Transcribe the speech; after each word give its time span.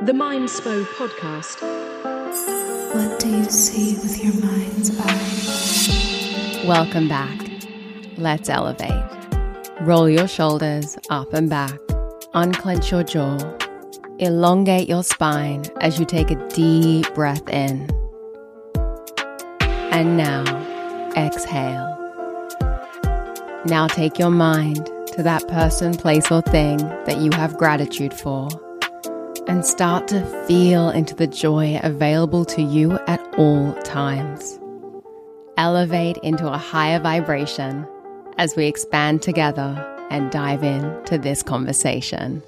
The 0.00 0.12
Mindspo 0.12 0.84
Podcast. 0.94 1.60
What 2.94 3.18
do 3.18 3.28
you 3.28 3.44
see 3.46 3.96
with 3.96 4.22
your 4.22 4.32
mind's 4.34 4.96
eye? 4.96 6.64
Welcome 6.64 7.08
back. 7.08 7.36
Let's 8.16 8.48
elevate. 8.48 8.92
Roll 9.80 10.08
your 10.08 10.28
shoulders 10.28 10.96
up 11.10 11.34
and 11.34 11.50
back. 11.50 11.76
Unclench 12.32 12.92
your 12.92 13.02
jaw. 13.02 13.38
Elongate 14.20 14.88
your 14.88 15.02
spine 15.02 15.64
as 15.80 15.98
you 15.98 16.04
take 16.04 16.30
a 16.30 16.48
deep 16.50 17.12
breath 17.14 17.48
in. 17.48 17.90
And 19.90 20.16
now, 20.16 20.44
exhale. 21.16 21.96
Now 23.64 23.88
take 23.88 24.16
your 24.16 24.30
mind 24.30 24.86
to 25.14 25.24
that 25.24 25.48
person, 25.48 25.94
place, 25.94 26.30
or 26.30 26.40
thing 26.42 26.76
that 26.76 27.18
you 27.18 27.32
have 27.32 27.58
gratitude 27.58 28.14
for 28.14 28.48
and 29.48 29.64
start 29.64 30.06
to 30.08 30.24
feel 30.46 30.90
into 30.90 31.14
the 31.14 31.26
joy 31.26 31.80
available 31.82 32.44
to 32.44 32.62
you 32.62 32.98
at 33.06 33.20
all 33.38 33.74
times. 33.82 34.60
Elevate 35.56 36.18
into 36.18 36.46
a 36.46 36.58
higher 36.58 37.00
vibration 37.00 37.86
as 38.36 38.54
we 38.54 38.66
expand 38.66 39.22
together 39.22 39.84
and 40.10 40.30
dive 40.30 40.62
into 40.62 41.18
this 41.18 41.42
conversation. 41.42 42.42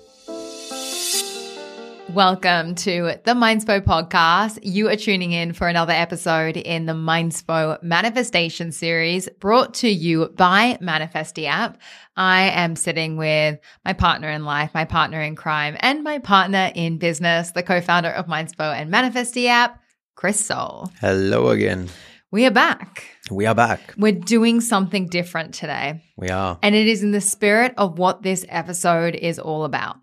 Welcome 2.15 2.75
to 2.75 3.15
the 3.25 3.35
Mindspo 3.35 3.81
podcast. 3.83 4.59
You 4.65 4.89
are 4.89 4.97
tuning 4.97 5.31
in 5.31 5.53
for 5.53 5.69
another 5.69 5.93
episode 5.93 6.57
in 6.57 6.87
the 6.87 6.93
Mindspo 6.93 7.81
Manifestation 7.85 8.73
series 8.73 9.29
brought 9.39 9.75
to 9.75 9.89
you 9.89 10.29
by 10.31 10.77
Manifestie 10.83 11.47
app. 11.47 11.79
I 12.17 12.51
am 12.51 12.75
sitting 12.75 13.17
with 13.17 13.61
my 13.85 13.93
partner 13.93 14.29
in 14.29 14.45
life, 14.45 14.73
my 14.75 14.85
partner 14.85 15.21
in 15.21 15.37
crime, 15.37 15.77
and 15.79 16.03
my 16.03 16.19
partner 16.19 16.73
in 16.75 16.99
business, 16.99 17.53
the 17.53 17.63
co-founder 17.63 18.11
of 18.11 18.27
Mindspo 18.27 18.75
and 18.75 18.93
Manifestie 18.93 19.47
app, 19.47 19.81
Chris 20.17 20.45
Soll. 20.45 20.91
Hello 21.01 21.51
again. 21.51 21.89
We 22.33 22.45
are 22.45 22.51
back. 22.51 23.05
We 23.31 23.47
are 23.47 23.55
back. 23.55 23.95
We're 23.97 24.11
doing 24.11 24.61
something 24.61 25.07
different 25.07 25.55
today. 25.55 26.03
We 26.17 26.31
are. 26.31 26.59
And 26.61 26.75
it 26.75 26.89
is 26.89 27.05
in 27.05 27.13
the 27.13 27.21
spirit 27.21 27.73
of 27.79 28.01
what 28.01 28.23
this 28.23 28.45
episode 28.49 29.15
is 29.15 29.39
all 29.39 29.65
about. 29.65 29.99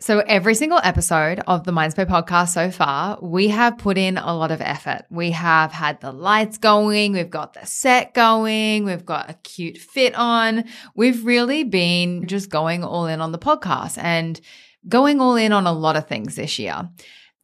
So, 0.00 0.20
every 0.20 0.54
single 0.54 0.80
episode 0.82 1.40
of 1.46 1.64
the 1.64 1.72
Mindspo 1.72 2.06
podcast 2.06 2.54
so 2.54 2.70
far, 2.70 3.18
we 3.20 3.48
have 3.48 3.76
put 3.76 3.98
in 3.98 4.16
a 4.16 4.34
lot 4.34 4.50
of 4.50 4.62
effort. 4.62 5.02
We 5.10 5.32
have 5.32 5.72
had 5.72 6.00
the 6.00 6.10
lights 6.10 6.56
going, 6.56 7.12
we've 7.12 7.28
got 7.28 7.52
the 7.52 7.66
set 7.66 8.14
going, 8.14 8.86
we've 8.86 9.04
got 9.04 9.28
a 9.28 9.34
cute 9.34 9.76
fit 9.76 10.14
on. 10.14 10.64
We've 10.94 11.26
really 11.26 11.64
been 11.64 12.26
just 12.26 12.48
going 12.48 12.82
all 12.82 13.04
in 13.06 13.20
on 13.20 13.32
the 13.32 13.38
podcast 13.38 13.98
and 13.98 14.40
going 14.88 15.20
all 15.20 15.36
in 15.36 15.52
on 15.52 15.66
a 15.66 15.72
lot 15.72 15.96
of 15.96 16.08
things 16.08 16.34
this 16.34 16.58
year. 16.58 16.88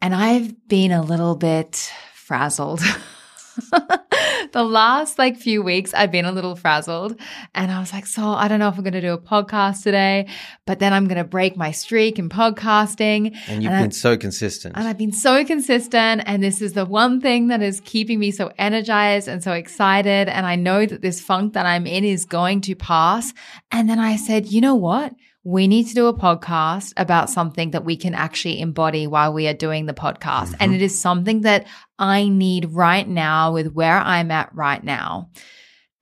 And 0.00 0.14
I've 0.14 0.66
been 0.66 0.92
a 0.92 1.02
little 1.02 1.36
bit 1.36 1.92
frazzled. 2.14 2.80
the 4.52 4.62
last 4.62 5.18
like 5.18 5.36
few 5.36 5.62
weeks 5.62 5.92
I've 5.94 6.10
been 6.10 6.24
a 6.24 6.32
little 6.32 6.56
frazzled 6.56 7.18
and 7.54 7.70
I 7.70 7.80
was 7.80 7.92
like, 7.92 8.06
so 8.06 8.22
I 8.30 8.48
don't 8.48 8.58
know 8.58 8.68
if 8.68 8.76
I'm 8.76 8.82
going 8.84 8.92
to 8.94 9.00
do 9.00 9.12
a 9.12 9.18
podcast 9.18 9.82
today, 9.82 10.28
but 10.66 10.78
then 10.78 10.92
I'm 10.92 11.06
going 11.06 11.18
to 11.18 11.24
break 11.24 11.56
my 11.56 11.70
streak 11.70 12.18
in 12.18 12.28
podcasting. 12.28 13.36
And 13.48 13.62
you've 13.62 13.72
And 13.72 13.78
I- 13.78 13.82
been 13.82 13.92
so 13.92 14.16
consistent. 14.16 14.76
And 14.76 14.86
I've 14.88 14.98
been 14.98 15.12
so 15.12 15.44
consistent. 15.44 16.22
And 16.26 16.42
this 16.42 16.60
is 16.60 16.74
the 16.74 16.84
one 16.84 17.20
thing 17.20 17.48
that 17.48 17.62
is 17.62 17.80
keeping 17.84 18.18
me 18.18 18.30
so 18.30 18.52
energized 18.58 19.28
and 19.28 19.42
so 19.42 19.52
excited. 19.52 20.28
And 20.28 20.46
I 20.46 20.56
know 20.56 20.86
that 20.86 21.02
this 21.02 21.20
funk 21.20 21.54
that 21.54 21.66
I'm 21.66 21.86
in 21.86 22.04
is 22.04 22.24
going 22.24 22.60
to 22.62 22.74
pass. 22.74 23.32
And 23.72 23.88
then 23.88 23.98
I 23.98 24.16
said, 24.16 24.46
you 24.46 24.60
know 24.60 24.74
what? 24.74 25.14
We 25.48 25.68
need 25.68 25.86
to 25.86 25.94
do 25.94 26.08
a 26.08 26.12
podcast 26.12 26.92
about 26.96 27.30
something 27.30 27.70
that 27.70 27.84
we 27.84 27.96
can 27.96 28.14
actually 28.14 28.60
embody 28.60 29.06
while 29.06 29.32
we 29.32 29.46
are 29.46 29.54
doing 29.54 29.86
the 29.86 29.94
podcast. 29.94 30.56
And 30.58 30.72
mm-hmm. 30.72 30.74
it 30.74 30.82
is 30.82 31.00
something 31.00 31.42
that 31.42 31.68
I 32.00 32.28
need 32.28 32.72
right 32.72 33.06
now 33.06 33.52
with 33.52 33.72
where 33.72 33.96
I'm 33.96 34.32
at 34.32 34.52
right 34.52 34.82
now. 34.82 35.30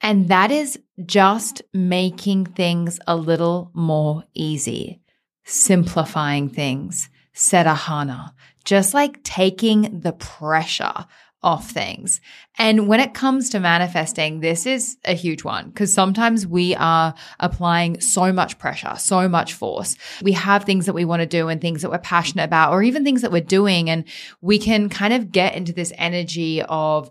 And 0.01 0.29
that 0.29 0.51
is 0.51 0.79
just 1.05 1.61
making 1.75 2.47
things 2.47 2.99
a 3.07 3.17
little 3.17 3.71
more 3.75 4.25
easy, 4.33 5.03
simplifying 5.45 6.49
things, 6.49 7.11
Sedahana, 7.35 8.33
just 8.65 8.95
like 8.95 9.23
taking 9.25 10.01
the 10.01 10.15
pressure 10.15 11.05
off 11.45 11.71
things. 11.71 12.21
And 12.57 12.89
when 12.89 13.01
it 13.01 13.13
comes 13.13 13.51
to 13.51 13.61
manifesting, 13.61 14.41
this 14.41 14.65
is 14.65 14.97
a 15.05 15.13
huge 15.13 15.45
one 15.45 15.69
because 15.69 15.93
sometimes 15.93 16.47
we 16.47 16.75
are 16.77 17.15
applying 17.39 18.01
so 18.01 18.33
much 18.33 18.59
pressure, 18.59 18.95
so 18.97 19.29
much 19.29 19.53
force. 19.53 19.97
We 20.23 20.33
have 20.33 20.65
things 20.65 20.87
that 20.87 20.95
we 20.95 21.05
want 21.05 21.21
to 21.21 21.27
do 21.27 21.49
and 21.49 21.61
things 21.61 21.83
that 21.83 21.91
we're 21.91 21.99
passionate 21.99 22.45
about, 22.45 22.73
or 22.73 22.83
even 22.83 23.05
things 23.05 23.21
that 23.23 23.31
we're 23.31 23.43
doing. 23.43 23.91
And 23.91 24.05
we 24.41 24.59
can 24.59 24.89
kind 24.89 25.13
of 25.13 25.31
get 25.31 25.55
into 25.55 25.75
this 25.75 25.93
energy 25.99 26.63
of 26.63 27.11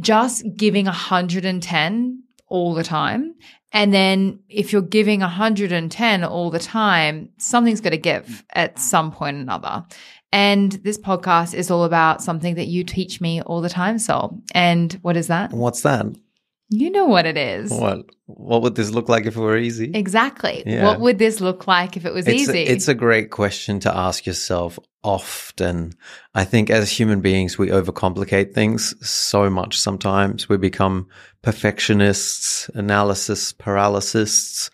just 0.00 0.44
giving 0.54 0.84
110 0.84 2.22
all 2.48 2.74
the 2.74 2.84
time. 2.84 3.34
And 3.72 3.94
then 3.94 4.40
if 4.50 4.70
you're 4.70 4.82
giving 4.82 5.20
110 5.20 6.24
all 6.24 6.50
the 6.50 6.58
time, 6.58 7.30
something's 7.38 7.80
got 7.80 7.90
to 7.90 7.96
give 7.96 8.44
at 8.52 8.78
some 8.78 9.12
point 9.12 9.38
or 9.38 9.40
another. 9.40 9.86
And 10.32 10.72
this 10.72 10.98
podcast 10.98 11.54
is 11.54 11.70
all 11.70 11.84
about 11.84 12.22
something 12.22 12.54
that 12.54 12.66
you 12.66 12.84
teach 12.84 13.20
me 13.20 13.42
all 13.42 13.60
the 13.60 13.68
time, 13.68 13.98
Soll. 13.98 14.40
And 14.54 14.92
what 15.02 15.16
is 15.16 15.26
that? 15.26 15.52
What's 15.52 15.82
that? 15.82 16.06
You 16.70 16.90
know 16.90 17.04
what 17.04 17.26
it 17.26 17.36
is. 17.36 17.70
What? 17.70 18.06
What 18.24 18.62
would 18.62 18.76
this 18.76 18.90
look 18.90 19.10
like 19.10 19.26
if 19.26 19.36
it 19.36 19.40
were 19.40 19.58
easy? 19.58 19.90
Exactly. 19.92 20.62
Yeah. 20.64 20.84
What 20.86 21.00
would 21.00 21.18
this 21.18 21.42
look 21.42 21.66
like 21.66 21.98
if 21.98 22.06
it 22.06 22.14
was 22.14 22.26
it's 22.26 22.42
easy? 22.42 22.60
A, 22.60 22.64
it's 22.64 22.88
a 22.88 22.94
great 22.94 23.30
question 23.30 23.78
to 23.80 23.94
ask 23.94 24.24
yourself 24.24 24.78
often. 25.04 25.92
I 26.34 26.44
think 26.44 26.70
as 26.70 26.90
human 26.90 27.20
beings, 27.20 27.58
we 27.58 27.68
overcomplicate 27.68 28.54
things 28.54 28.94
so 29.06 29.50
much 29.50 29.78
sometimes. 29.78 30.48
We 30.48 30.56
become 30.56 31.08
perfectionists, 31.42 32.70
analysis 32.74 33.52
paralysis. 33.52 34.70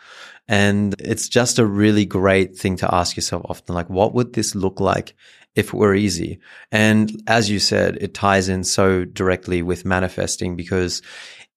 And 0.46 0.94
it's 1.00 1.28
just 1.28 1.58
a 1.58 1.66
really 1.66 2.06
great 2.06 2.56
thing 2.56 2.76
to 2.76 2.94
ask 2.94 3.16
yourself 3.16 3.42
often, 3.48 3.74
like, 3.74 3.90
what 3.90 4.14
would 4.14 4.34
this 4.34 4.54
look 4.54 4.78
like 4.78 5.16
if 5.58 5.68
it 5.68 5.74
were 5.74 5.94
easy? 5.94 6.38
And 6.70 7.10
as 7.26 7.50
you 7.50 7.58
said, 7.58 7.98
it 8.00 8.14
ties 8.14 8.48
in 8.48 8.62
so 8.62 9.04
directly 9.04 9.60
with 9.60 9.84
manifesting 9.84 10.54
because 10.54 11.02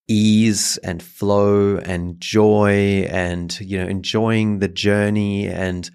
ease 0.07 0.77
and 0.77 1.03
flow 1.03 1.77
and 1.77 2.19
joy 2.19 3.07
and, 3.09 3.57
you 3.61 3.77
know, 3.77 3.87
enjoying 3.87 4.57
the 4.57 4.67
journey 4.67 5.47
and 5.47 5.89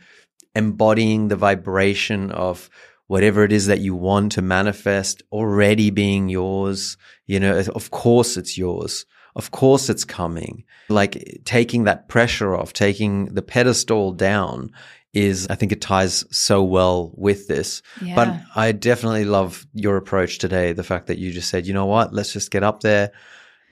embodying 0.55 1.29
the 1.29 1.37
vibration 1.37 2.31
of 2.31 2.71
whatever 3.09 3.43
it 3.43 3.53
is 3.53 3.67
that 3.67 3.81
you 3.81 3.95
want 3.95 4.33
to 4.33 4.43
manifest 4.43 5.23
already 5.33 5.91
being 5.91 6.29
yours. 6.29 6.97
You 7.27 7.41
know, 7.41 7.59
of 7.75 7.91
course 7.91 8.37
it's 8.37 8.57
yours. 8.57 9.05
Of 9.35 9.51
course 9.51 9.91
it's 9.91 10.05
coming. 10.05 10.65
Like 10.89 11.41
taking 11.45 11.85
that 11.85 12.09
pressure 12.09 12.55
off, 12.55 12.73
taking 12.73 13.27
the 13.35 13.43
pedestal 13.43 14.13
down 14.13 14.71
is, 15.17 15.47
I 15.49 15.55
think 15.55 15.73
it 15.73 15.81
ties 15.81 16.25
so 16.31 16.63
well 16.63 17.13
with 17.17 17.49
this. 17.49 17.83
But 18.15 18.35
I 18.55 18.73
definitely 18.73 19.25
love 19.25 19.67
your 19.73 19.97
approach 19.97 20.39
today. 20.39 20.73
The 20.73 20.85
fact 20.85 21.07
that 21.07 21.19
you 21.19 21.33
just 21.33 21.49
said, 21.49 21.67
you 21.67 21.73
know 21.75 21.87
what, 21.87 22.13
let's 22.13 22.33
just 22.33 22.51
get 22.51 22.63
up 22.63 22.81
there. 22.81 23.13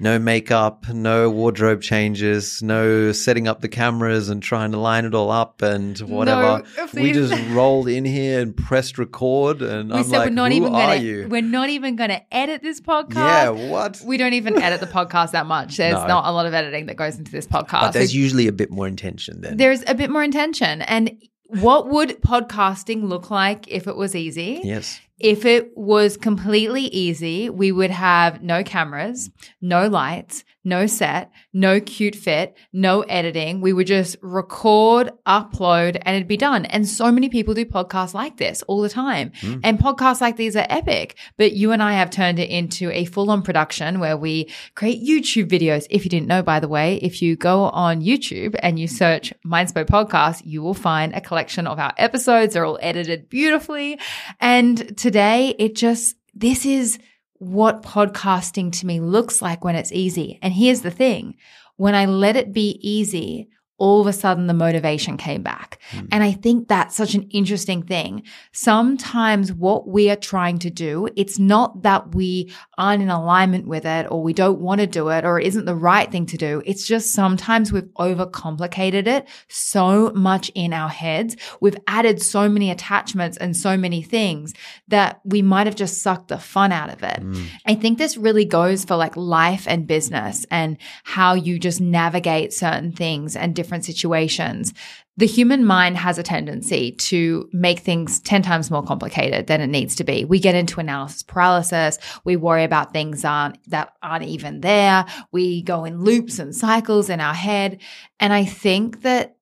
No 0.01 0.19
makeup, 0.19 0.89
no 0.93 1.31
wardrobe 1.31 1.81
changes, 1.81 2.61
no 2.65 3.13
setting 3.13 3.47
up 3.47 3.61
the 3.61 3.69
cameras 3.69 4.29
and 4.29 4.43
trying 4.43 4.73
to 4.73 4.77
line 4.79 5.05
it 5.05 5.15
all 5.15 5.31
up 5.31 5.63
and 5.63 5.97
whatever. 6.01 6.65
we 6.95 7.13
just 7.13 7.33
rolled 7.51 7.87
in 7.87 8.05
here 8.05 8.41
and 8.41 8.57
pressed 8.57 8.99
record, 8.99 9.63
and 9.63 9.91
we 9.91 9.99
I'm 9.99 10.03
said 10.03 10.11
like, 10.19 10.29
we're 10.31 10.35
not 10.35 10.51
"Who 10.51 10.57
even 10.57 10.75
are 10.75 10.87
gonna 10.89 11.01
you?" 11.01 11.29
we're 11.31 11.43
not 11.43 11.69
even 11.69 11.95
gonna 11.95 12.23
edit 12.33 12.61
this 12.61 12.81
podcast. 12.81 13.15
yeah, 13.15 13.51
what? 13.51 14.03
We 14.05 14.17
don't 14.17 14.33
even 14.33 14.61
edit 14.61 14.81
the 14.81 14.89
podcast 14.89 15.31
that 15.31 15.47
much. 15.47 15.77
There's 15.83 15.95
No. 15.95 16.07
not 16.09 16.25
a 16.27 16.33
lot 16.33 16.47
of 16.47 16.55
editing 16.55 16.87
that 16.87 16.97
goes 16.97 17.17
into 17.17 17.31
this 17.31 17.47
podcast. 17.47 17.81
but 17.83 17.93
there's 17.93 18.17
usually 18.17 18.49
a 18.49 18.53
bit 18.53 18.73
more 18.73 18.89
intention 18.89 19.43
then. 19.43 19.59
there's 19.59 19.85
a 19.87 19.95
bit 19.95 20.11
more 20.11 20.25
intention. 20.25 20.83
And 20.83 21.13
what 21.47 21.89
would 21.89 22.21
podcasting 22.23 23.05
look 23.09 23.31
like 23.31 23.69
if 23.69 23.87
it 23.87 23.97
was 23.97 24.15
easy? 24.15 24.61
yes, 24.65 25.01
If 25.21 25.45
it 25.45 25.77
was 25.77 26.17
completely 26.17 26.83
easy, 26.85 27.49
we 27.51 27.71
would 27.71 27.91
have 27.91 28.43
no 28.43 28.65
cameras, 28.65 29.31
no 29.61 29.89
lights, 29.89 30.45
no 30.65 30.87
set, 30.87 31.31
no 31.53 31.81
cute 31.81 32.17
fit, 32.17 32.57
no 32.73 33.03
editing. 33.03 33.61
We 33.61 33.73
would 33.73 33.87
just 33.87 34.17
record, 34.23 35.11
upload, 35.27 36.01
and 36.03 36.17
it'd 36.17 36.29
be 36.29 36.37
done. 36.37 36.65
And 36.67 36.89
so 36.89 37.13
many 37.13 37.29
people 37.29 37.55
do 37.55 37.65
podcasts 37.65 38.15
like 38.15 38.39
this 38.39 38.63
all 38.63 38.81
the 38.81 38.89
time. 38.89 39.33
Hmm. 39.41 39.61
And 39.63 39.79
podcasts 39.79 40.21
like 40.21 40.37
these 40.37 40.57
are 40.57 40.67
epic. 40.69 41.17
But 41.37 41.53
you 41.53 41.73
and 41.73 41.83
I 41.83 41.93
have 41.93 42.11
turned 42.11 42.39
it 42.39 42.49
into 42.49 42.91
a 42.91 43.05
full 43.05 43.31
on 43.31 43.43
production 43.43 44.01
where 44.01 44.17
we 44.17 44.51
create 44.75 45.07
YouTube 45.07 45.49
videos. 45.49 45.87
If 45.91 46.05
you 46.05 46.11
didn't 46.11 46.29
know, 46.29 46.43
by 46.43 46.61
the 46.61 46.69
way, 46.69 46.97
if 46.97 47.21
you 47.21 47.37
go 47.37 47.65
on 47.65 48.01
YouTube 48.01 48.57
and 48.61 48.79
you 48.79 48.89
search 48.89 49.33
Mindspo 49.47 49.85
Podcast, 49.85 50.43
you 50.45 50.63
will 50.63 50.75
find 50.75 51.15
a 51.15 51.21
collection 51.21 51.67
of 51.67 51.79
our 51.79 51.93
episodes. 51.99 52.55
They're 52.55 52.65
all 52.65 52.79
edited 52.81 53.29
beautifully. 53.29 53.99
And 54.41 54.97
today 54.97 55.55
it 55.59 55.75
just, 55.75 56.17
this 56.35 56.65
is 56.65 56.99
what 57.39 57.83
podcasting 57.83 58.73
to 58.73 58.87
me 58.87 59.01
looks 59.01 59.43
like 59.43 59.65
when 59.65 59.77
it's 59.77 59.93
easy. 59.93 60.39
And 60.43 60.53
here's 60.55 60.83
the 60.83 60.91
thing 60.91 61.37
when 61.77 61.95
I 61.95 62.07
let 62.07 62.37
it 62.37 62.53
be 62.53 62.79
easy, 62.81 63.49
all 63.77 64.01
of 64.01 64.07
a 64.07 64.13
sudden 64.13 64.47
the 64.47 64.55
motivation 64.55 65.17
came 65.17 65.43
back. 65.43 65.81
Hmm. 65.91 66.07
And 66.13 66.23
I 66.23 66.33
think 66.33 66.69
that's 66.69 66.95
such 66.95 67.15
an 67.15 67.23
interesting 67.31 67.83
thing. 67.83 68.23
Sometimes 68.53 69.53
what 69.53 69.89
we 69.89 70.11
are 70.11 70.17
trying 70.17 70.59
to 70.61 70.71
do, 70.71 71.09
it's 71.17 71.39
not 71.41 71.83
that 71.83 72.15
we 72.15 72.53
aren't 72.79 73.03
in 73.03 73.11
alignment 73.11 73.67
with 73.67 73.85
it 73.85 74.07
or 74.11 74.23
we 74.23 74.33
don't 74.33 74.61
want 74.61 74.81
to 74.81 74.87
do 74.87 75.09
it 75.09 75.25
or 75.25 75.41
it 75.41 75.47
isn't 75.49 75.65
the 75.65 75.75
right 75.75 76.11
thing 76.11 76.25
to 76.27 76.37
do. 76.37 76.63
It's 76.65 76.87
just 76.87 77.13
sometimes 77.13 77.73
we've 77.73 77.83
overcomplicated 77.99 79.09
it 79.09 79.27
so 79.49 80.13
much 80.15 80.53
in 80.55 80.73
our 80.73 80.89
heads. 80.89 81.37
We've 81.61 81.77
added 81.89 82.23
so 82.23 82.49
many 82.49 82.71
attachments 82.71 83.37
and 83.39 83.57
so 83.57 83.77
many 83.77 84.03
things 84.03 84.55
that 84.87 85.21
we 85.25 85.43
might 85.43 85.67
have 85.67 85.77
just 85.77 86.01
sucked 86.01 86.29
the 86.29 86.39
fun 86.39 86.71
out 86.71 86.91
of 86.91 87.03
it. 87.03 87.21
Mm. 87.21 87.47
I 87.67 87.75
think 87.75 87.99
this 87.99 88.17
really 88.17 88.45
goes 88.45 88.85
for 88.85 88.95
like 88.95 89.17
life 89.17 89.67
and 89.67 89.87
business 89.87 90.47
and 90.51 90.79
how 91.03 91.35
you 91.35 91.59
just 91.59 91.81
navigate 91.81 92.53
certain 92.53 92.93
things 92.93 93.35
and 93.35 93.53
different 93.53 93.64
situations. 93.85 94.73
The 95.17 95.27
human 95.27 95.65
mind 95.65 95.97
has 95.97 96.19
a 96.19 96.23
tendency 96.25 96.93
to 96.93 97.49
make 97.53 97.79
things 97.79 98.21
10 98.21 98.43
times 98.43 98.71
more 98.71 98.83
complicated 98.83 99.47
than 99.47 99.61
it 99.61 99.69
needs 99.69 99.95
to 99.97 100.05
be. 100.05 100.25
We 100.25 100.41
get 100.41 100.57
into 100.57 100.81
analysis 100.81 101.23
paralysis. 101.23 101.99
We 102.25 102.37
worry 102.37 102.65
about 102.65 102.93
things 102.93 103.25
aren't, 103.25 103.59
that 103.71 103.93
aren't 104.03 104.25
even 104.25 104.61
there. 104.61 105.07
We 105.31 105.63
go 105.63 105.85
in 105.85 106.03
loops 106.03 106.39
and 106.39 106.55
cycles 106.55 107.09
in 107.11 107.21
our 107.21 107.35
head. 107.35 107.81
And 108.19 108.33
I 108.33 108.45
think 108.45 109.03
that 109.03 109.37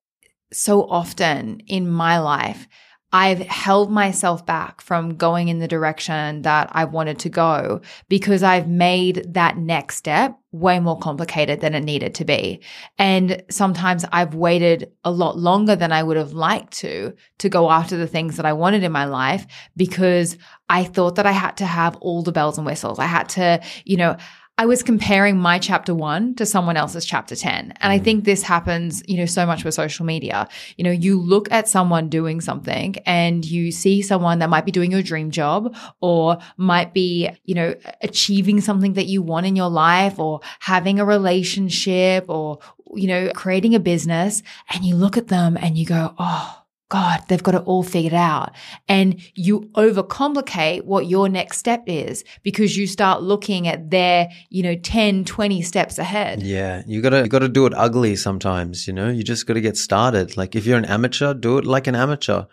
so 0.52 0.82
often 0.82 1.60
in 1.60 1.88
my 1.90 2.18
life, 2.18 2.68
I've 3.14 3.41
held 3.41 3.91
myself 3.91 4.47
back 4.47 4.81
from 4.81 5.17
going 5.17 5.49
in 5.49 5.59
the 5.59 5.69
direction 5.69 6.43
that 6.43 6.70
I 6.73 6.85
wanted 6.85 7.19
to 7.20 7.29
go 7.29 7.82
because 8.09 8.43
I've 8.43 8.69
made 8.69 9.35
that 9.35 9.59
next 9.59 9.97
step 9.97 10.38
way 10.53 10.81
more 10.81 10.99
complicated 10.99 11.61
than 11.61 11.75
it 11.75 11.85
needed 11.85 12.14
to 12.14 12.25
be. 12.25 12.61
And 12.99 13.43
sometimes 13.50 14.05
I've 14.12 14.35
waited 14.35 14.93
a 15.05 15.11
lot 15.11 15.38
longer 15.38 15.76
than 15.76 15.93
I 15.93 16.03
would 16.03 16.17
have 16.17 16.32
liked 16.32 16.73
to, 16.79 17.14
to 17.38 17.49
go 17.49 17.70
after 17.70 17.97
the 17.97 18.06
things 18.06 18.37
that 18.37 18.47
I 18.47 18.53
wanted 18.53 18.82
in 18.82 18.93
my 18.93 19.05
life 19.05 19.47
because 19.76 20.38
I 20.69 20.85
thought 20.85 21.17
that 21.17 21.26
I 21.26 21.32
had 21.32 21.56
to 21.59 21.67
have 21.67 21.97
all 21.97 22.23
the 22.23 22.32
bells 22.32 22.56
and 22.56 22.67
whistles. 22.67 22.99
I 22.99 23.06
had 23.06 23.29
to, 23.31 23.61
you 23.85 23.97
know, 23.97 24.17
I 24.62 24.64
was 24.64 24.85
comparing 24.85 25.38
my 25.38 25.59
chapter 25.59 25.93
one 25.93 26.37
to 26.37 26.47
someone 26.47 26.76
else's 26.76 27.05
chapter 27.05 27.35
10. 27.35 27.73
And 27.81 27.93
I 27.93 27.99
mm. 27.99 28.05
think 28.05 28.25
this 28.25 28.44
happens, 28.44 29.03
you 29.09 29.17
know, 29.17 29.26
so 29.26 29.44
much 29.44 29.64
with 29.64 29.75
social 29.75 30.06
media. 30.06 30.47
You 30.76 30.85
know, 30.85 30.93
you 30.93 31.20
look 31.20 31.50
at 31.50 31.67
someone 31.67 32.09
doing 32.09 32.41
something 32.41 32.94
and 33.05 33.44
you 33.44 33.73
see 33.73 34.03
someone 34.03 34.38
that 34.38 34.49
might 34.49 34.64
be 34.64 34.70
doing 34.70 34.93
your 34.93 35.03
dream 35.03 35.32
job 35.32 35.76
or 36.00 36.38
might 36.59 36.94
be, 36.94 37.29
you 37.44 37.56
know, 37.56 37.75
achieving 38.03 38.61
something 38.61 38.93
that 38.93 39.06
you 39.06 39.20
want 39.20 39.47
in 39.47 39.56
your 39.56 39.69
life 39.69 40.20
or 40.20 40.38
having 40.61 41.00
a 41.00 41.05
relationship 41.05 42.26
or, 42.29 42.61
you 42.94 43.09
know, 43.09 43.32
creating 43.35 43.75
a 43.75 43.81
business. 43.81 44.44
And 44.73 44.85
you 44.85 44.94
look 44.94 45.17
at 45.17 45.26
them 45.26 45.56
and 45.56 45.76
you 45.76 45.87
go, 45.87 46.14
oh, 46.20 46.62
God, 46.92 47.22
they've 47.28 47.42
got 47.42 47.54
it 47.54 47.62
all 47.64 47.82
figured 47.82 48.12
out. 48.12 48.50
And 48.86 49.18
you 49.34 49.60
overcomplicate 49.76 50.84
what 50.84 51.06
your 51.06 51.26
next 51.26 51.56
step 51.56 51.84
is 51.86 52.22
because 52.42 52.76
you 52.76 52.86
start 52.86 53.22
looking 53.22 53.66
at 53.66 53.88
their, 53.88 54.28
you 54.50 54.62
know, 54.62 54.74
10, 54.74 55.24
20 55.24 55.62
steps 55.62 55.96
ahead. 55.96 56.42
Yeah, 56.42 56.82
you 56.86 57.00
gotta 57.00 57.22
you 57.22 57.28
gotta 57.28 57.48
do 57.48 57.64
it 57.64 57.72
ugly 57.74 58.14
sometimes. 58.14 58.86
You 58.86 58.92
know, 58.92 59.08
you 59.08 59.22
just 59.22 59.46
gotta 59.46 59.62
get 59.62 59.78
started. 59.78 60.36
Like 60.36 60.54
if 60.54 60.66
you're 60.66 60.76
an 60.76 60.84
amateur, 60.84 61.32
do 61.32 61.56
it 61.56 61.64
like 61.64 61.86
an 61.86 61.94
amateur, 61.94 62.44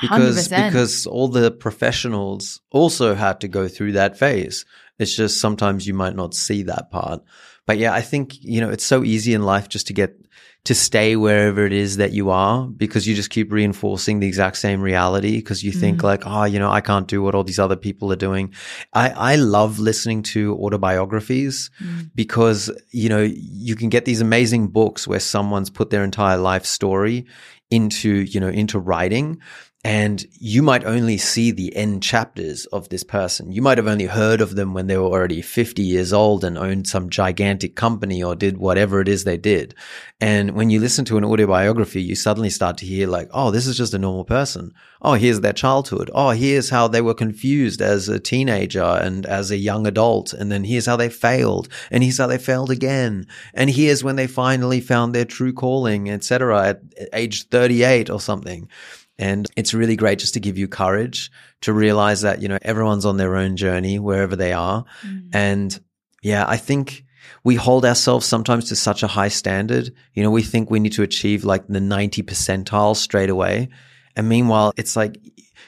because 0.00 0.48
100%. 0.48 0.66
because 0.70 1.06
all 1.06 1.28
the 1.28 1.52
professionals 1.52 2.60
also 2.72 3.14
had 3.14 3.40
to 3.42 3.48
go 3.48 3.68
through 3.68 3.92
that 3.92 4.18
phase. 4.18 4.64
It's 4.98 5.14
just 5.14 5.40
sometimes 5.40 5.86
you 5.86 5.94
might 5.94 6.16
not 6.16 6.34
see 6.34 6.64
that 6.64 6.90
part. 6.90 7.22
But 7.66 7.78
yeah, 7.78 7.92
I 7.92 8.00
think 8.00 8.42
you 8.42 8.60
know 8.60 8.70
it's 8.70 8.84
so 8.84 9.04
easy 9.04 9.34
in 9.34 9.42
life 9.42 9.68
just 9.68 9.86
to 9.88 9.92
get 9.92 10.16
to 10.64 10.74
stay 10.74 11.14
wherever 11.14 11.66
it 11.66 11.74
is 11.74 11.98
that 11.98 12.12
you 12.12 12.30
are 12.30 12.66
because 12.66 13.06
you 13.06 13.14
just 13.14 13.28
keep 13.28 13.52
reinforcing 13.52 14.20
the 14.20 14.26
exact 14.26 14.56
same 14.56 14.80
reality 14.80 15.36
because 15.36 15.62
you 15.62 15.70
think 15.70 16.00
mm. 16.00 16.04
like, 16.04 16.22
oh, 16.24 16.44
you 16.44 16.58
know, 16.58 16.70
I 16.70 16.80
can't 16.80 17.06
do 17.06 17.22
what 17.22 17.34
all 17.34 17.44
these 17.44 17.58
other 17.58 17.76
people 17.76 18.10
are 18.10 18.16
doing. 18.16 18.54
I, 18.94 19.10
I 19.10 19.36
love 19.36 19.78
listening 19.78 20.22
to 20.22 20.56
autobiographies 20.56 21.70
mm. 21.82 22.10
because, 22.14 22.70
you 22.92 23.10
know, 23.10 23.20
you 23.20 23.76
can 23.76 23.90
get 23.90 24.06
these 24.06 24.22
amazing 24.22 24.68
books 24.68 25.06
where 25.06 25.20
someone's 25.20 25.68
put 25.68 25.90
their 25.90 26.02
entire 26.02 26.38
life 26.38 26.64
story 26.64 27.26
into, 27.70 28.08
you 28.08 28.40
know, 28.40 28.48
into 28.48 28.78
writing. 28.78 29.40
And 29.86 30.24
you 30.40 30.62
might 30.62 30.82
only 30.84 31.18
see 31.18 31.50
the 31.50 31.76
end 31.76 32.02
chapters 32.02 32.64
of 32.66 32.88
this 32.88 33.04
person. 33.04 33.52
You 33.52 33.60
might 33.60 33.76
have 33.76 33.86
only 33.86 34.06
heard 34.06 34.40
of 34.40 34.56
them 34.56 34.72
when 34.72 34.86
they 34.86 34.96
were 34.96 35.04
already 35.04 35.42
50 35.42 35.82
years 35.82 36.10
old 36.10 36.42
and 36.42 36.56
owned 36.56 36.86
some 36.86 37.10
gigantic 37.10 37.76
company 37.76 38.22
or 38.22 38.34
did 38.34 38.56
whatever 38.56 39.02
it 39.02 39.08
is 39.08 39.24
they 39.24 39.36
did. 39.36 39.74
And 40.22 40.52
when 40.52 40.70
you 40.70 40.80
listen 40.80 41.04
to 41.06 41.18
an 41.18 41.24
autobiography, 41.24 42.00
you 42.00 42.14
suddenly 42.14 42.48
start 42.48 42.78
to 42.78 42.86
hear 42.86 43.06
like, 43.06 43.28
oh, 43.32 43.50
this 43.50 43.66
is 43.66 43.76
just 43.76 43.92
a 43.92 43.98
normal 43.98 44.24
person. 44.24 44.72
Oh, 45.02 45.14
here's 45.14 45.42
their 45.42 45.52
childhood. 45.52 46.10
Oh, 46.14 46.30
here's 46.30 46.70
how 46.70 46.88
they 46.88 47.02
were 47.02 47.12
confused 47.12 47.82
as 47.82 48.08
a 48.08 48.18
teenager 48.18 48.82
and 48.82 49.26
as 49.26 49.50
a 49.50 49.58
young 49.58 49.86
adult. 49.86 50.32
And 50.32 50.50
then 50.50 50.64
here's 50.64 50.86
how 50.86 50.96
they 50.96 51.10
failed. 51.10 51.68
And 51.90 52.02
here's 52.02 52.16
how 52.16 52.26
they 52.26 52.38
failed 52.38 52.70
again. 52.70 53.26
And 53.52 53.68
here's 53.68 54.02
when 54.02 54.16
they 54.16 54.28
finally 54.28 54.80
found 54.80 55.14
their 55.14 55.26
true 55.26 55.52
calling, 55.52 56.08
etc. 56.08 56.68
at 56.68 56.80
age 57.12 57.48
38 57.48 58.08
or 58.08 58.18
something. 58.18 58.70
And 59.18 59.48
it's 59.56 59.74
really 59.74 59.96
great 59.96 60.18
just 60.18 60.34
to 60.34 60.40
give 60.40 60.58
you 60.58 60.66
courage 60.66 61.30
to 61.60 61.72
realize 61.72 62.22
that, 62.22 62.42
you 62.42 62.48
know, 62.48 62.58
everyone's 62.62 63.06
on 63.06 63.16
their 63.16 63.36
own 63.36 63.56
journey 63.56 63.98
wherever 63.98 64.34
they 64.34 64.52
are. 64.52 64.84
Mm. 65.06 65.28
And 65.32 65.80
yeah, 66.22 66.44
I 66.48 66.56
think 66.56 67.04
we 67.44 67.54
hold 67.54 67.84
ourselves 67.84 68.26
sometimes 68.26 68.68
to 68.68 68.76
such 68.76 69.02
a 69.02 69.06
high 69.06 69.28
standard. 69.28 69.92
You 70.14 70.22
know, 70.22 70.30
we 70.30 70.42
think 70.42 70.70
we 70.70 70.80
need 70.80 70.92
to 70.94 71.02
achieve 71.02 71.44
like 71.44 71.66
the 71.68 71.80
90 71.80 72.22
percentile 72.22 72.96
straight 72.96 73.30
away. 73.30 73.68
And 74.16 74.28
meanwhile, 74.28 74.72
it's 74.76 74.96
like 74.96 75.18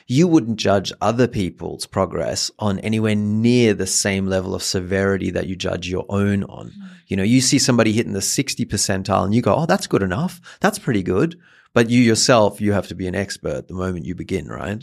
you 0.06 0.28
wouldn't 0.28 0.58
judge 0.58 0.92
other 1.00 1.26
people's 1.26 1.86
progress 1.86 2.50
on 2.58 2.78
anywhere 2.80 3.16
near 3.16 3.74
the 3.74 3.86
same 3.86 4.26
level 4.26 4.54
of 4.54 4.62
severity 4.62 5.30
that 5.30 5.46
you 5.46 5.56
judge 5.56 5.88
your 5.88 6.06
own 6.08 6.44
on. 6.44 6.68
Mm. 6.68 6.88
You 7.08 7.16
know, 7.16 7.22
you 7.22 7.40
see 7.40 7.58
somebody 7.58 7.92
hitting 7.92 8.12
the 8.12 8.22
60 8.22 8.64
percentile 8.66 9.24
and 9.24 9.34
you 9.34 9.42
go, 9.42 9.54
Oh, 9.54 9.66
that's 9.66 9.86
good 9.86 10.02
enough. 10.02 10.40
That's 10.60 10.78
pretty 10.78 11.02
good. 11.02 11.38
But 11.74 11.90
you 11.90 12.00
yourself, 12.00 12.60
you 12.60 12.72
have 12.72 12.88
to 12.88 12.94
be 12.94 13.06
an 13.06 13.14
expert 13.14 13.68
the 13.68 13.74
moment 13.74 14.06
you 14.06 14.14
begin, 14.14 14.48
right? 14.48 14.82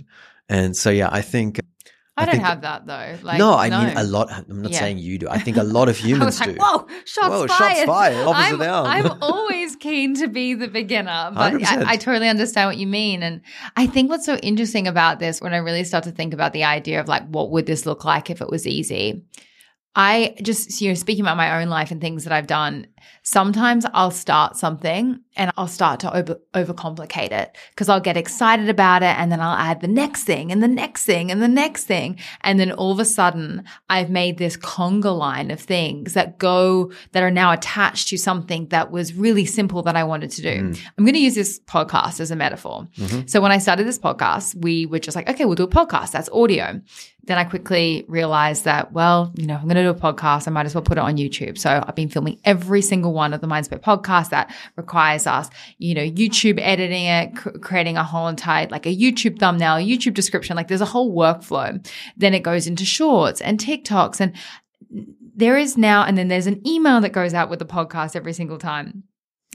And 0.49 0.75
so, 0.75 0.89
yeah, 0.89 1.09
I 1.11 1.21
think. 1.21 1.59
I, 2.15 2.25
don't 2.25 2.39
have 2.39 2.62
that 2.62 2.86
though. 2.86 3.18
Like, 3.24 3.39
no, 3.39 3.56
I 3.56 3.69
mean 3.69 3.98
a 3.98 4.04
lot. 4.04 4.30
I'm 4.31 4.62
not 4.62 4.71
Yeah. 4.71 4.80
saying 4.80 5.00
you 5.00 5.18
do. 5.18 5.27
I 5.30 5.39
think 5.39 5.57
a 5.57 5.63
lot 5.77 5.89
of 5.89 5.95
I 5.98 6.00
humans 6.07 6.39
like, 6.39 6.50
do. 6.51 6.56
whoa, 6.60 6.88
shots 7.06 7.27
Whoa, 7.30 7.48
shots 7.48 7.60
fired. 7.60 7.88
fired. 7.88 8.27
Opposite 8.27 8.54
I'm, 8.54 8.60
down. 8.60 8.86
I'm 8.86 9.18
always 9.21 9.75
keen 9.75 10.13
to 10.15 10.27
be 10.27 10.54
the 10.54 10.68
beginner, 10.68 11.31
but 11.33 11.63
I, 11.63 11.94
I 11.94 11.98
totally 11.98 12.30
understand 12.30 12.68
what 12.69 12.77
you 12.77 12.86
mean. 12.88 13.24
And 13.24 13.42
I 13.75 13.88
think 13.88 14.10
what's 14.12 14.25
so 14.27 14.36
interesting 14.38 14.88
about 14.88 15.18
this, 15.19 15.42
when 15.42 15.54
I 15.54 15.57
really 15.57 15.83
start 15.83 16.04
to 16.04 16.12
think 16.12 16.33
about 16.36 16.54
the 16.54 16.65
idea 16.65 17.00
of 17.00 17.08
like, 17.08 17.27
what 17.27 17.50
would 17.50 17.65
this 17.65 17.86
look 17.88 18.05
like 18.05 18.29
if 18.29 18.41
it 18.41 18.50
was 18.50 18.67
easy? 18.67 19.24
I 19.96 20.36
just, 20.41 20.82
you 20.82 20.89
know, 20.89 20.96
speaking 20.96 21.24
about 21.24 21.38
my 21.38 21.62
own 21.62 21.70
life 21.70 21.91
and 21.91 22.01
things 22.01 22.24
that 22.24 22.34
I've 22.34 22.48
done, 22.48 22.88
sometimes 23.24 23.86
I'll 23.93 24.12
start 24.12 24.55
something 24.55 25.19
and 25.36 25.51
I'll 25.57 25.67
start 25.67 26.00
to 26.01 26.15
over, 26.15 26.39
overcomplicate 26.53 27.31
it 27.31 27.57
because 27.69 27.89
I'll 27.89 28.00
get 28.00 28.17
excited 28.17 28.69
about 28.69 29.01
it 29.01 29.17
and 29.17 29.31
then 29.31 29.39
I'll 29.39 29.57
add 29.57 29.81
the 29.81 29.88
next 29.88 30.25
thing 30.25 30.51
and 30.51 30.62
the 30.62 30.67
next 30.67 31.05
thing 31.05 31.31
and 31.31 31.41
the 31.41 31.48
next 31.48 31.86
thing. 31.86 32.19
And 32.41 32.60
then 32.60 32.72
all 32.72 32.91
of 32.91 33.00
a 33.00 33.05
sudden 33.05 33.63
I've 33.89 34.10
made 34.10 34.38
this 34.38 34.57
conga 34.57 35.17
line 35.17 35.51
of 35.51 35.60
things 35.60 36.13
that 36.13 36.38
go, 36.38 36.91
that 37.12 37.24
are 37.24 37.31
now 37.31 37.51
attached 37.51 38.10
to 38.10 38.17
something 38.17 38.67
that 38.67 38.91
was 38.91 39.13
really 39.13 39.45
simple 39.45 39.81
that 39.83 39.95
I 39.95 40.03
wanted 40.03 40.31
to 40.31 40.41
do. 40.41 40.62
Mm-hmm. 40.62 40.88
I'm 40.98 41.05
going 41.05 41.15
to 41.15 41.19
use 41.19 41.36
this 41.36 41.60
podcast 41.60 42.19
as 42.19 42.31
a 42.31 42.36
metaphor. 42.36 42.88
Mm-hmm. 42.98 43.27
So 43.27 43.41
when 43.41 43.51
I 43.51 43.57
started 43.57 43.88
this 43.88 44.00
podcast, 44.00 44.55
we 44.62 44.86
were 44.86 45.00
just 45.00 45.15
like, 45.15 45.29
okay, 45.29 45.45
we'll 45.45 45.55
do 45.55 45.63
a 45.63 45.67
podcast. 45.67 46.12
That's 46.12 46.29
audio. 46.31 46.81
Then 47.25 47.38
I 47.38 47.45
quickly 47.45 48.03
realized 48.10 48.65
that, 48.65 48.91
well, 48.91 49.31
you 49.38 49.48
know, 49.48 49.55
I'm 49.55 49.63
going 49.63 49.75
to 49.75 49.83
do 49.83 49.89
a 49.89 49.93
podcast. 49.93 50.45
I 50.45 50.51
might 50.51 50.65
as 50.65 50.75
well 50.75 50.81
put 50.81 50.98
it 50.98 51.01
on 51.01 51.15
YouTube. 51.15 51.57
So 51.57 51.81
I've 51.86 51.95
been 51.95 52.10
filming 52.10 52.39
every 52.43 52.81
single 52.81 52.92
one 53.01 53.33
of 53.33 53.41
the 53.41 53.47
Mindspo 53.47 53.79
podcasts 53.79 54.29
that 54.29 54.53
requires 54.75 55.25
us, 55.25 55.50
you 55.77 55.95
know, 55.95 56.01
YouTube 56.01 56.59
editing 56.62 57.05
it, 57.05 57.35
cr- 57.35 57.57
creating 57.59 57.97
a 57.97 58.03
whole 58.03 58.27
entire, 58.27 58.67
like 58.67 58.85
a 58.85 58.95
YouTube 58.95 59.39
thumbnail, 59.39 59.75
YouTube 59.75 60.13
description. 60.13 60.55
Like 60.55 60.67
there's 60.67 60.81
a 60.81 60.85
whole 60.85 61.15
workflow. 61.15 61.85
Then 62.17 62.33
it 62.33 62.43
goes 62.43 62.67
into 62.67 62.85
shorts 62.85 63.41
and 63.41 63.59
TikToks. 63.59 64.19
And 64.19 64.33
there 65.35 65.57
is 65.57 65.77
now, 65.77 66.03
and 66.03 66.17
then 66.17 66.27
there's 66.27 66.47
an 66.47 66.65
email 66.67 67.01
that 67.01 67.12
goes 67.12 67.33
out 67.33 67.50
with 67.50 67.59
the 67.59 67.65
podcast 67.65 68.15
every 68.15 68.33
single 68.33 68.57
time 68.57 69.03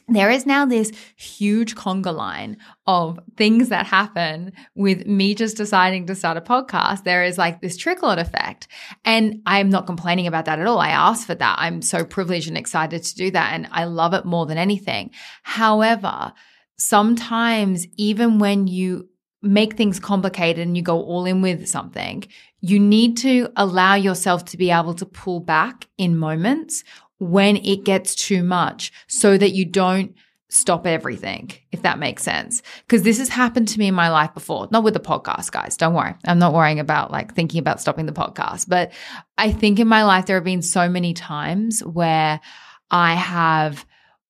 there 0.09 0.31
is 0.31 0.47
now 0.47 0.65
this 0.65 0.91
huge 1.17 1.75
conga 1.75 2.15
line 2.15 2.57
of 2.87 3.21
things 3.37 3.69
that 3.69 3.87
happen 3.87 4.53
with 4.75 5.07
me 5.07 5.35
just 5.35 5.57
deciding 5.57 6.07
to 6.07 6.15
start 6.15 6.37
a 6.37 6.41
podcast. 6.41 7.05
There 7.05 7.23
is 7.23 7.37
like 7.37 7.61
this 7.61 7.77
trickle 7.77 8.11
effect. 8.11 8.69
And 9.05 9.43
I'm 9.45 9.69
not 9.69 9.87
complaining 9.87 10.27
about 10.27 10.47
that 10.47 10.59
at 10.59 10.67
all. 10.67 10.79
I 10.79 10.91
asked 10.91 11.27
for 11.27 11.35
that. 11.35 11.57
I'm 11.59 11.83
so 11.83 12.05
privileged 12.05 12.49
and 12.49 12.57
excited 12.57 13.03
to 13.03 13.15
do 13.15 13.31
that. 13.33 13.53
And 13.53 13.69
I 13.71 13.85
love 13.85 14.15
it 14.15 14.25
more 14.25 14.47
than 14.47 14.59
anything. 14.59 15.11
However, 15.43 16.33
sometimes 16.79 17.87
even 17.97 18.38
when 18.38 18.67
you 18.67 19.09
make 19.43 19.77
things 19.77 20.00
complicated 20.00 20.67
and 20.67 20.77
you 20.77 20.83
go 20.83 21.03
all 21.03 21.25
in 21.25 21.43
with 21.43 21.69
something, 21.69 22.25
you 22.61 22.81
need 22.81 23.17
to 23.19 23.49
allow 23.57 23.95
yourself 23.95 24.45
to 24.47 24.57
be 24.57 24.71
able 24.71 24.95
to 24.95 25.07
pull 25.07 25.41
back 25.41 25.87
in 25.97 26.17
moments 26.17 26.83
when 27.19 27.57
it 27.57 27.85
gets 27.85 28.15
too 28.15 28.43
much 28.43 28.93
so 29.07 29.37
that 29.37 29.51
you 29.51 29.65
don't 29.65 30.15
stop 30.51 30.87
everything, 30.87 31.53
if 31.73 31.83
that 31.83 31.99
makes 31.99 32.23
sense. 32.23 32.63
Because 32.87 33.03
this 33.03 33.19
has 33.19 33.29
happened 33.29 33.69
to 33.69 33.79
me 33.79 33.89
in 33.89 33.95
my 33.95 34.09
life 34.09 34.33
before, 34.33 34.69
not 34.71 34.83
with 34.83 34.95
the 34.95 35.01
podcast, 35.01 35.51
guys. 35.51 35.77
Don't 35.77 35.95
worry. 35.95 36.15
I'm 36.25 36.39
not 36.39 36.55
worrying 36.55 36.81
about 36.81 37.11
like 37.11 37.35
thinking 37.35 37.59
about 37.59 37.81
stopping 37.81 38.07
the 38.07 38.13
podcast. 38.13 38.69
But 38.69 38.93
I 39.37 39.53
think 39.53 39.79
in 39.79 39.89
my 39.89 40.05
life, 40.05 40.27
there 40.27 40.37
have 40.37 40.45
been 40.45 40.63
so 40.63 40.89
many 40.89 41.13
times 41.13 41.81
where 41.81 42.41
I 42.91 43.15
have 43.15 43.85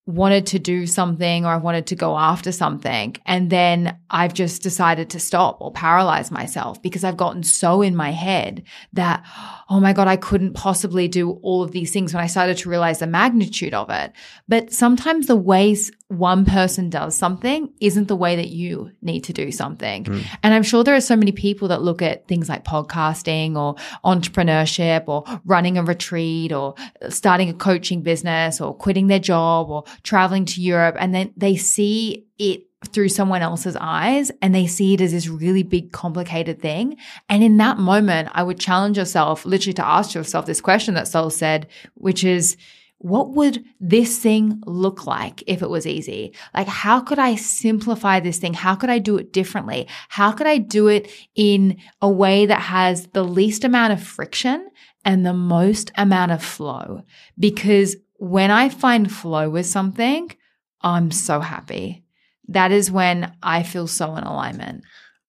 wanted 0.05 0.47
to 0.47 0.59
do 0.59 0.87
something 0.87 1.45
or 1.45 1.49
I've 1.49 1.61
wanted 1.61 1.87
to 1.87 1.95
go 1.95 2.17
after 2.17 2.51
something. 2.51 3.15
And 3.25 3.49
then 3.49 3.97
I've 4.09 4.33
just 4.33 4.63
decided 4.63 5.11
to 5.11 5.19
stop 5.19 5.61
or 5.61 5.71
paralyze 5.71 6.31
myself 6.31 6.81
because 6.81 7.03
I've 7.03 7.15
gotten 7.15 7.43
so 7.43 7.81
in 7.81 7.95
my 7.95 8.11
head 8.11 8.63
that, 8.93 9.23
oh 9.69 9.79
my 9.79 9.93
God, 9.93 10.07
I 10.07 10.15
couldn't 10.15 10.53
possibly 10.53 11.07
do 11.07 11.33
all 11.43 11.61
of 11.61 11.71
these 11.71 11.91
things 11.93 12.13
when 12.13 12.23
I 12.23 12.27
started 12.27 12.57
to 12.57 12.69
realize 12.69 12.99
the 12.99 13.07
magnitude 13.07 13.75
of 13.75 13.89
it. 13.91 14.13
But 14.47 14.73
sometimes 14.73 15.27
the 15.27 15.35
ways 15.35 15.91
one 16.07 16.43
person 16.43 16.89
does 16.89 17.15
something 17.15 17.71
isn't 17.79 18.07
the 18.07 18.15
way 18.15 18.35
that 18.35 18.47
you 18.47 18.91
need 19.03 19.23
to 19.25 19.33
do 19.33 19.51
something. 19.51 20.05
Mm. 20.05 20.25
And 20.41 20.53
I'm 20.55 20.63
sure 20.63 20.83
there 20.83 20.95
are 20.95 21.01
so 21.01 21.15
many 21.15 21.31
people 21.31 21.67
that 21.67 21.83
look 21.83 22.01
at 22.01 22.27
things 22.27 22.49
like 22.49 22.63
podcasting 22.65 23.55
or 23.55 23.75
entrepreneurship 24.03 25.03
or 25.07 25.23
running 25.45 25.77
a 25.77 25.83
retreat 25.83 26.51
or 26.51 26.73
starting 27.09 27.49
a 27.49 27.53
coaching 27.53 28.01
business 28.01 28.59
or 28.59 28.73
quitting 28.73 29.05
their 29.05 29.19
job 29.19 29.69
or 29.69 29.83
traveling 30.01 30.45
to 30.45 30.61
Europe 30.61 30.95
and 30.99 31.13
then 31.13 31.31
they 31.37 31.55
see 31.55 32.25
it 32.39 32.63
through 32.87 33.09
someone 33.09 33.41
else's 33.41 33.75
eyes 33.79 34.31
and 34.41 34.55
they 34.55 34.65
see 34.65 34.93
it 34.93 35.01
as 35.01 35.11
this 35.11 35.27
really 35.27 35.63
big, 35.63 35.91
complicated 35.91 36.61
thing. 36.61 36.97
And 37.27 37.43
in 37.43 37.57
that 37.57 37.77
moment, 37.77 38.29
I 38.33 38.43
would 38.43 38.59
challenge 38.59 38.97
yourself 38.97 39.45
literally 39.45 39.73
to 39.73 39.85
ask 39.85 40.13
yourself 40.13 40.45
this 40.45 40.61
question 40.61 40.93
that 40.93 41.07
Soll 41.07 41.29
said, 41.29 41.67
which 41.95 42.23
is, 42.23 42.55
what 42.99 43.31
would 43.31 43.63
this 43.79 44.19
thing 44.19 44.61
look 44.65 45.05
like 45.05 45.41
if 45.47 45.61
it 45.61 45.69
was 45.69 45.87
easy? 45.87 46.33
Like, 46.53 46.67
how 46.67 46.99
could 46.99 47.17
I 47.17 47.35
simplify 47.35 48.19
this 48.19 48.39
thing? 48.39 48.53
How 48.53 48.75
could 48.75 48.89
I 48.89 48.99
do 48.99 49.17
it 49.17 49.31
differently? 49.31 49.87
How 50.09 50.33
could 50.33 50.47
I 50.47 50.57
do 50.57 50.87
it 50.87 51.09
in 51.33 51.77
a 52.01 52.09
way 52.09 52.45
that 52.45 52.61
has 52.61 53.07
the 53.07 53.23
least 53.23 53.63
amount 53.63 53.93
of 53.93 54.03
friction 54.03 54.69
and 55.05 55.25
the 55.25 55.33
most 55.33 55.91
amount 55.95 56.33
of 56.33 56.43
flow? 56.43 57.03
Because 57.37 57.95
when 58.17 58.51
I 58.51 58.67
find 58.67 59.09
flow 59.09 59.49
with 59.49 59.65
something, 59.65 60.35
I'm 60.81 61.09
so 61.11 61.39
happy. 61.39 62.03
That 62.49 62.71
is 62.71 62.91
when 62.91 63.33
I 63.43 63.63
feel 63.63 63.87
so 63.87 64.15
in 64.15 64.23
alignment. 64.23 64.83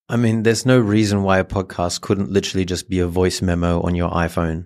I 0.09 0.17
mean, 0.17 0.43
there's 0.43 0.65
no 0.65 0.79
reason 0.79 1.23
why 1.23 1.39
a 1.39 1.45
podcast 1.45 2.01
couldn't 2.01 2.31
literally 2.31 2.65
just 2.65 2.89
be 2.89 2.99
a 2.99 3.07
voice 3.07 3.41
memo 3.41 3.81
on 3.81 3.95
your 3.95 4.09
iPhone. 4.09 4.65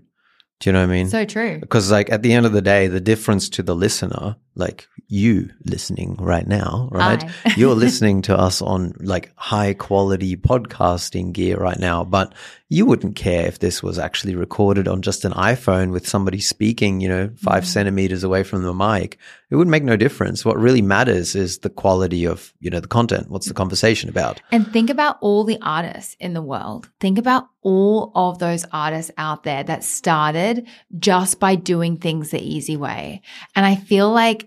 Do 0.59 0.69
you 0.69 0.74
know 0.74 0.79
what 0.79 0.89
I 0.89 0.93
mean? 0.93 1.09
So 1.09 1.25
true. 1.25 1.59
Because, 1.59 1.91
like, 1.91 2.09
at 2.12 2.24
the 2.24 2.33
end 2.33 2.45
of 2.45 2.53
the 2.53 2.62
day, 2.62 2.88
the 2.88 3.01
difference 3.01 3.50
to 3.50 3.63
the 3.63 3.75
listener, 3.75 4.38
like 4.55 4.88
you 5.07 5.50
listening 5.65 6.15
right 6.19 6.47
now, 6.47 6.89
right? 6.91 7.24
You're 7.57 7.75
listening 7.85 8.21
to 8.24 8.38
us 8.38 8.62
on 8.62 8.93
like 9.00 9.31
high 9.35 9.74
quality 9.74 10.35
podcasting 10.35 11.33
gear 11.33 11.57
right 11.57 11.79
now, 11.79 12.03
but 12.03 12.33
you 12.67 12.85
wouldn't 12.85 13.15
care 13.15 13.45
if 13.45 13.59
this 13.59 13.83
was 13.83 14.00
actually 14.00 14.35
recorded 14.35 14.88
on 14.88 15.03
just 15.03 15.24
an 15.24 15.33
iPhone 15.33 15.91
with 15.91 16.07
somebody 16.07 16.39
speaking, 16.39 17.00
you 17.00 17.07
know, 17.07 17.29
5 17.38 17.38
mm-hmm. 17.38 17.65
centimeters 17.65 18.24
away 18.24 18.43
from 18.43 18.63
the 18.63 18.74
mic. 18.74 19.19
It 19.51 19.55
would 19.55 19.67
make 19.67 19.83
no 19.83 19.95
difference. 19.95 20.43
What 20.43 20.57
really 20.57 20.81
matters 20.81 21.35
is 21.35 21.59
the 21.59 21.69
quality 21.69 22.25
of, 22.25 22.53
you 22.59 22.71
know, 22.71 22.79
the 22.79 22.88
content. 22.88 23.29
What's 23.29 23.47
the 23.47 23.53
conversation 23.53 24.09
about? 24.09 24.41
And 24.51 24.71
think 24.74 24.89
about 24.89 25.17
all 25.21 25.43
the 25.43 25.59
artists 25.62 26.15
in 26.19 26.33
the 26.33 26.41
world. 26.41 26.89
Think 27.00 27.19
about 27.19 27.47
all 27.62 28.12
of 28.15 28.39
those 28.39 28.65
artists 28.71 29.12
out 29.17 29.43
there 29.43 29.63
that 29.63 29.83
started 29.83 30.67
just 30.97 31.39
by 31.39 31.55
doing 31.55 31.97
things 31.97 32.31
the 32.31 32.41
easy 32.41 32.77
way. 32.77 33.21
And 33.55 33.65
I 33.65 33.75
feel 33.75 34.12
like 34.12 34.45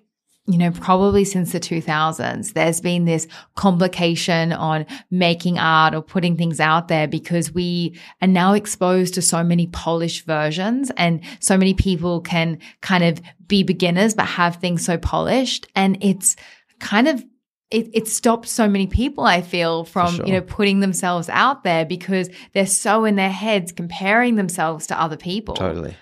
you 0.49 0.57
know, 0.57 0.71
probably 0.71 1.25
since 1.25 1.53
the 1.53 1.61
2000s, 1.61 2.55
there's 2.55 2.81
been 2.81 3.05
this 3.05 3.29
complication 3.55 4.51
on 4.55 4.87
making 5.11 5.59
art 5.59 5.95
or 5.95 6.01
putting 6.01 6.39
things 6.39 6.59
out 6.59 6.89
there 6.89 7.07
because 7.07 7.53
we 7.53 7.99
are 8.23 8.29
now 8.29 8.55
exposed 8.55 9.13
to 9.15 9.23
so 9.23 9.45
many 9.45 9.67
polished 9.67 10.25
versions 10.25 10.91
and 10.97 11.21
so 11.41 11.59
many 11.59 11.75
people 11.75 12.23
can 12.23 12.59
kind 12.81 13.05
of 13.05 13.21
be 13.47 13.63
beginners, 13.63 14.15
but 14.15 14.25
have 14.25 14.57
things 14.57 14.83
so 14.83 14.97
polished. 14.97 15.69
And 15.77 16.03
it's 16.03 16.35
kind 16.81 17.09
of 17.09 17.23
it, 17.71 17.91
it 17.93 18.09
stopped 18.09 18.49
so 18.49 18.67
many 18.67 18.87
people, 18.87 19.25
I 19.25 19.43
feel, 19.43 19.85
from, 19.85 20.15
sure. 20.15 20.25
you 20.25 20.33
know, 20.33 20.41
putting 20.41 20.81
themselves 20.81 21.29
out 21.29 21.65
there 21.65 21.85
because 21.85 22.31
they're 22.55 22.67
so 22.67 23.05
in 23.05 23.17
their 23.17 23.29
heads 23.29 23.73
comparing 23.73 24.37
themselves 24.37 24.87
to 24.87 24.99
other 24.99 25.19
people. 25.19 25.55
Totally. 25.55 25.95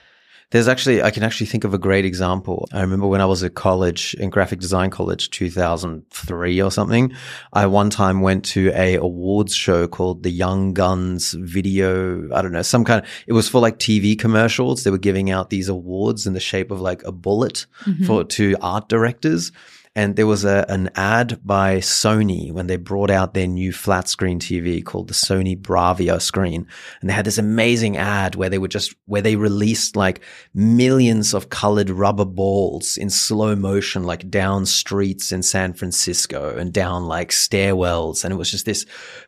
There's 0.51 0.69
actually, 0.69 1.03
I 1.03 1.11
can 1.11 1.25
actually 1.25 1.49
think 1.49 1.65
of 1.65 1.75
a 1.75 1.79
great 1.79 2.05
example. 2.05 2.69
I 2.73 2.81
remember 2.81 3.09
when 3.09 3.21
I 3.21 3.27
was 3.27 3.43
at 3.43 3.55
college, 3.55 4.15
in 4.15 4.31
graphic 4.31 4.61
design 4.61 4.91
college, 4.91 5.31
2003 5.31 6.63
or 6.63 6.71
something, 6.71 7.13
I 7.53 7.67
one 7.67 7.91
time 7.91 8.21
went 8.21 8.45
to 8.47 8.71
a 8.73 8.95
awards 8.95 9.55
show 9.57 9.89
called 9.89 10.23
the 10.23 10.31
Young 10.31 10.73
Guns 10.73 11.33
Video, 11.33 12.33
I 12.33 12.43
don't 12.43 12.53
know, 12.53 12.63
some 12.63 12.85
kind 12.85 13.03
of, 13.03 13.11
it 13.27 13.33
was 13.33 13.49
for 13.49 13.61
like 13.61 13.81
TV 13.81 14.17
commercials. 14.17 14.85
They 14.85 14.93
were 14.93 14.99
giving 14.99 15.33
out 15.33 15.51
these 15.51 15.69
awards 15.69 16.29
in 16.29 16.35
the 16.35 16.41
shape 16.41 16.71
of 16.71 16.81
like 16.81 17.03
a 17.03 17.11
bullet 17.11 17.67
mm-hmm. 17.85 18.05
for, 18.05 18.23
to 18.23 18.57
art 18.61 18.89
directors. 18.89 19.51
And 19.97 20.15
there 20.15 20.27
was 20.27 20.45
a, 20.45 20.67
an 20.69 20.91
ad 20.95 21.41
by 21.43 21.79
Sony 21.79 22.53
when 22.53 22.67
they 22.67 22.77
brought 22.77 23.11
out 23.11 23.33
their 23.33 23.47
new 23.47 23.73
flat 23.73 24.11
screen 24.11 24.39
TV 24.39 24.85
called 24.85 25.09
the 25.09 25.15
Sony 25.15 25.59
Bravia 25.59 26.21
screen. 26.21 26.67
And 27.01 27.09
they 27.09 27.15
had 27.15 27.25
this 27.25 27.39
amazing 27.39 27.97
ad 27.97 28.35
where 28.35 28.51
they 28.51 28.59
were 28.59 28.69
just, 28.69 28.95
where 29.07 29.23
they 29.23 29.37
released 29.37 29.97
like 29.97 30.21
millions 30.53 31.33
of 31.33 31.49
colored 31.49 31.89
rubber 31.89 32.27
balls 32.27 32.99
in 32.99 33.09
slow 33.09 33.57
motion, 33.57 34.05
like 34.05 34.29
down 34.29 34.67
streets 34.67 35.33
in 35.33 35.43
San 35.43 35.73
Francisco 35.73 36.55
and 36.55 36.75
down 36.75 37.07
like 37.07 37.31
stairwells. 37.31 38.23
And 38.23 38.35
it 38.35 38.37
was 38.37 38.51
just 38.51 38.67
this 38.67 38.85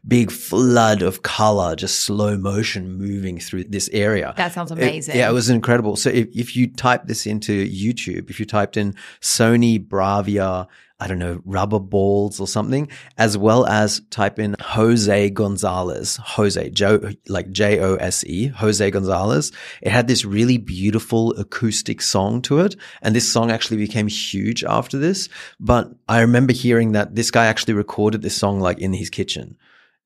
big 0.07 0.31
flood 0.31 1.01
of 1.01 1.23
color, 1.23 1.77
just 1.77 2.01
slow 2.01 2.37
motion 2.37 2.93
moving 2.99 3.39
through 3.39 3.65
this 3.65 3.89
area. 3.95 4.35
That 4.37 4.53
sounds 4.53 4.71
amazing. 4.71 5.15
It, 5.15 5.19
yeah, 5.21 5.31
it 5.31 5.33
was 5.33 5.49
incredible. 5.49 5.97
So 5.97 6.11
if, 6.11 6.29
if 6.37 6.55
you 6.55 6.67
type 6.67 7.07
this 7.07 7.25
into 7.25 7.67
YouTube, 7.67 8.29
if 8.29 8.39
you 8.39 8.45
typed 8.45 8.77
in 8.77 8.95
Sony 9.23 9.83
Bravia 9.83 10.58
I 11.00 11.07
don't 11.07 11.21
know, 11.21 11.41
rubber 11.45 11.79
balls 11.79 12.41
or 12.41 12.49
something, 12.49 12.88
as 13.17 13.38
well 13.38 13.67
as 13.67 14.00
type 14.11 14.41
in 14.41 14.57
Jose 14.61 15.31
Gonzalez, 15.31 16.17
Jose, 16.17 16.71
Joe, 16.71 17.12
like 17.29 17.53
J 17.53 17.79
O 17.79 17.95
S 17.97 18.25
E, 18.25 18.49
Jose 18.49 18.91
Gonzalez. 18.91 19.53
It 19.81 19.93
had 19.93 20.09
this 20.09 20.25
really 20.25 20.59
beautiful 20.59 21.33
acoustic 21.38 22.03
song 22.03 22.43
to 22.43 22.59
it. 22.61 22.75
And 23.00 23.15
this 23.15 23.31
song 23.31 23.50
actually 23.50 23.77
became 23.77 24.09
huge 24.09 24.65
after 24.65 24.99
this. 24.99 25.29
But 25.61 25.93
I 26.09 26.21
remember 26.21 26.53
hearing 26.53 26.93
that 26.93 27.15
this 27.15 27.31
guy 27.31 27.47
actually 27.47 27.75
recorded 27.75 28.23
this 28.23 28.37
song 28.37 28.61
like 28.61 28.79
in 28.81 28.93
his 28.93 29.11
kitchen. 29.11 29.57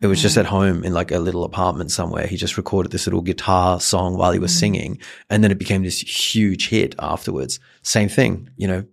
It 0.02 0.08
was 0.08 0.20
just 0.20 0.36
mm. 0.36 0.40
at 0.40 0.46
home 0.46 0.84
in 0.84 0.92
like 0.92 1.12
a 1.12 1.20
little 1.20 1.44
apartment 1.44 1.92
somewhere. 1.92 2.26
He 2.26 2.36
just 2.36 2.56
recorded 2.56 2.90
this 2.92 3.06
little 3.06 3.22
guitar 3.22 3.80
song 3.80 4.18
while 4.18 4.32
he 4.32 4.40
was 4.40 4.52
mm. 4.52 4.58
singing. 4.58 5.00
And 5.30 5.42
then 5.42 5.52
it 5.52 5.58
became 5.58 5.84
this 5.84 6.00
huge 6.00 6.68
hit 6.68 6.94
afterwards. 6.98 7.60
Same 7.82 8.08
thing, 8.08 8.50
you 8.56 8.66
know, 8.66 8.84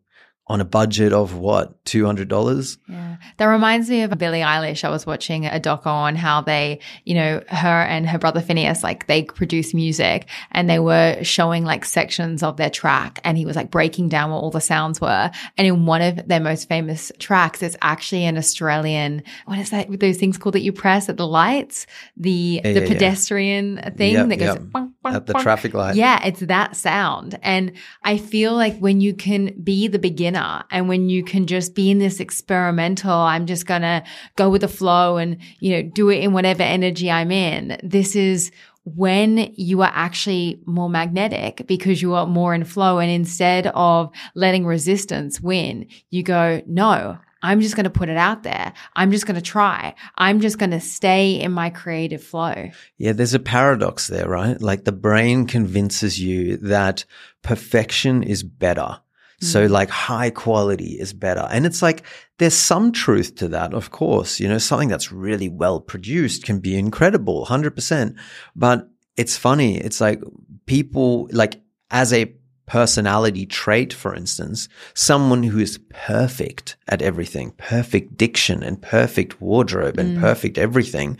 on 0.49 0.59
a 0.59 0.65
budget 0.65 1.13
of 1.13 1.35
what, 1.35 1.83
$200? 1.85 2.77
Yeah. 2.87 3.17
That 3.37 3.45
reminds 3.45 3.87
me 3.87 4.01
of 4.01 4.17
Billie 4.17 4.39
Eilish. 4.39 4.83
I 4.83 4.89
was 4.89 5.05
watching 5.05 5.45
a 5.45 5.59
doco 5.59 5.85
on 5.85 6.15
how 6.15 6.41
they, 6.41 6.79
you 7.05 7.13
know, 7.13 7.43
her 7.49 7.83
and 7.83 8.09
her 8.09 8.17
brother 8.17 8.41
Finneas, 8.41 8.81
like 8.81 9.05
they 9.05 9.23
produce 9.23 9.75
music 9.75 10.27
and 10.51 10.67
they 10.67 10.79
were 10.79 11.17
showing 11.21 11.65
like 11.65 11.85
sections 11.85 12.41
of 12.41 12.57
their 12.57 12.71
track 12.71 13.19
and 13.23 13.37
he 13.37 13.45
was 13.45 13.55
like 13.55 13.69
breaking 13.69 14.09
down 14.09 14.31
what 14.31 14.39
all 14.39 14.49
the 14.49 14.59
sounds 14.59 14.99
were. 14.99 15.29
And 15.55 15.67
in 15.67 15.85
one 15.85 16.01
of 16.01 16.27
their 16.27 16.39
most 16.39 16.67
famous 16.67 17.11
tracks, 17.19 17.61
it's 17.61 17.77
actually 17.83 18.25
an 18.25 18.35
Australian, 18.35 19.21
what 19.45 19.59
is 19.59 19.69
that, 19.69 19.99
those 19.99 20.17
things 20.17 20.39
called 20.39 20.55
that 20.55 20.61
you 20.61 20.71
press 20.71 21.09
at 21.09 21.17
the 21.17 21.27
lights? 21.27 21.85
The, 22.17 22.61
yeah, 22.63 22.73
the 22.73 22.81
yeah, 22.81 22.87
pedestrian 22.87 23.75
yeah. 23.77 23.89
thing 23.91 24.13
yep, 24.13 24.29
that 24.29 24.35
goes 24.37 24.55
yep. 24.55 24.61
bong, 24.63 24.93
bong, 25.03 25.15
at 25.15 25.27
the 25.27 25.33
bong. 25.33 25.43
traffic 25.43 25.75
light. 25.75 25.95
Yeah. 25.95 26.25
It's 26.25 26.39
that 26.39 26.75
sound. 26.75 27.37
And 27.43 27.73
I 28.03 28.17
feel 28.17 28.55
like 28.55 28.79
when 28.79 28.99
you 28.99 29.13
can 29.13 29.53
be 29.61 29.87
the 29.87 29.99
beginner 29.99 30.38
and 30.71 30.87
when 30.87 31.09
you 31.09 31.23
can 31.23 31.47
just 31.47 31.75
be 31.75 31.91
in 31.91 31.99
this 31.99 32.19
experimental, 32.19 33.11
I'm 33.11 33.45
just 33.45 33.65
going 33.65 33.81
to 33.81 34.03
go 34.35 34.49
with 34.49 34.61
the 34.61 34.67
flow 34.67 35.17
and, 35.17 35.37
you 35.59 35.71
know, 35.71 35.83
do 35.83 36.09
it 36.09 36.23
in 36.23 36.33
whatever 36.33 36.63
energy 36.63 37.09
I'm 37.09 37.31
in. 37.31 37.79
This 37.83 38.15
is 38.15 38.51
when 38.85 39.53
you 39.55 39.81
are 39.81 39.91
actually 39.93 40.59
more 40.65 40.89
magnetic 40.89 41.67
because 41.67 42.01
you 42.01 42.13
are 42.13 42.25
more 42.25 42.53
in 42.53 42.63
flow. 42.63 42.99
And 42.99 43.11
instead 43.11 43.67
of 43.67 44.11
letting 44.35 44.65
resistance 44.65 45.39
win, 45.41 45.87
you 46.09 46.23
go, 46.23 46.61
no, 46.65 47.17
I'm 47.41 47.61
just 47.61 47.75
going 47.75 47.85
to 47.85 47.89
put 47.89 48.09
it 48.09 48.17
out 48.17 48.43
there. 48.43 48.73
I'm 48.95 49.11
just 49.11 49.25
going 49.25 49.35
to 49.35 49.41
try. 49.41 49.95
I'm 50.15 50.41
just 50.41 50.57
going 50.57 50.71
to 50.71 50.81
stay 50.81 51.39
in 51.39 51.51
my 51.51 51.69
creative 51.69 52.23
flow. 52.23 52.69
Yeah, 52.97 53.13
there's 53.13 53.33
a 53.33 53.39
paradox 53.39 54.07
there, 54.07 54.27
right? 54.27 54.59
Like 54.59 54.83
the 54.83 54.91
brain 54.91 55.45
convinces 55.45 56.19
you 56.19 56.57
that 56.57 57.05
perfection 57.41 58.23
is 58.23 58.43
better. 58.43 58.99
So 59.41 59.67
mm. 59.67 59.71
like 59.71 59.89
high 59.89 60.29
quality 60.29 60.99
is 60.99 61.13
better. 61.13 61.47
And 61.49 61.65
it's 61.65 61.81
like, 61.81 62.03
there's 62.37 62.53
some 62.53 62.91
truth 62.91 63.35
to 63.35 63.47
that. 63.49 63.73
Of 63.73 63.91
course, 63.91 64.39
you 64.39 64.47
know, 64.47 64.57
something 64.57 64.89
that's 64.89 65.11
really 65.11 65.49
well 65.49 65.79
produced 65.79 66.43
can 66.45 66.59
be 66.59 66.77
incredible, 66.77 67.45
100%. 67.45 68.15
But 68.55 68.89
it's 69.15 69.37
funny. 69.37 69.77
It's 69.77 70.01
like 70.01 70.21
people 70.65 71.29
like 71.31 71.61
as 71.91 72.13
a 72.13 72.33
personality 72.69 73.47
trait, 73.47 73.91
for 73.91 74.13
instance, 74.13 74.69
someone 74.93 75.41
who 75.41 75.57
is 75.59 75.79
perfect 75.89 76.77
at 76.87 77.01
everything, 77.01 77.51
perfect 77.57 78.15
diction 78.15 78.61
and 78.61 78.79
perfect 78.81 79.41
wardrobe 79.41 79.97
and 79.97 80.17
Mm. 80.17 80.21
perfect 80.21 80.57
everything, 80.57 81.17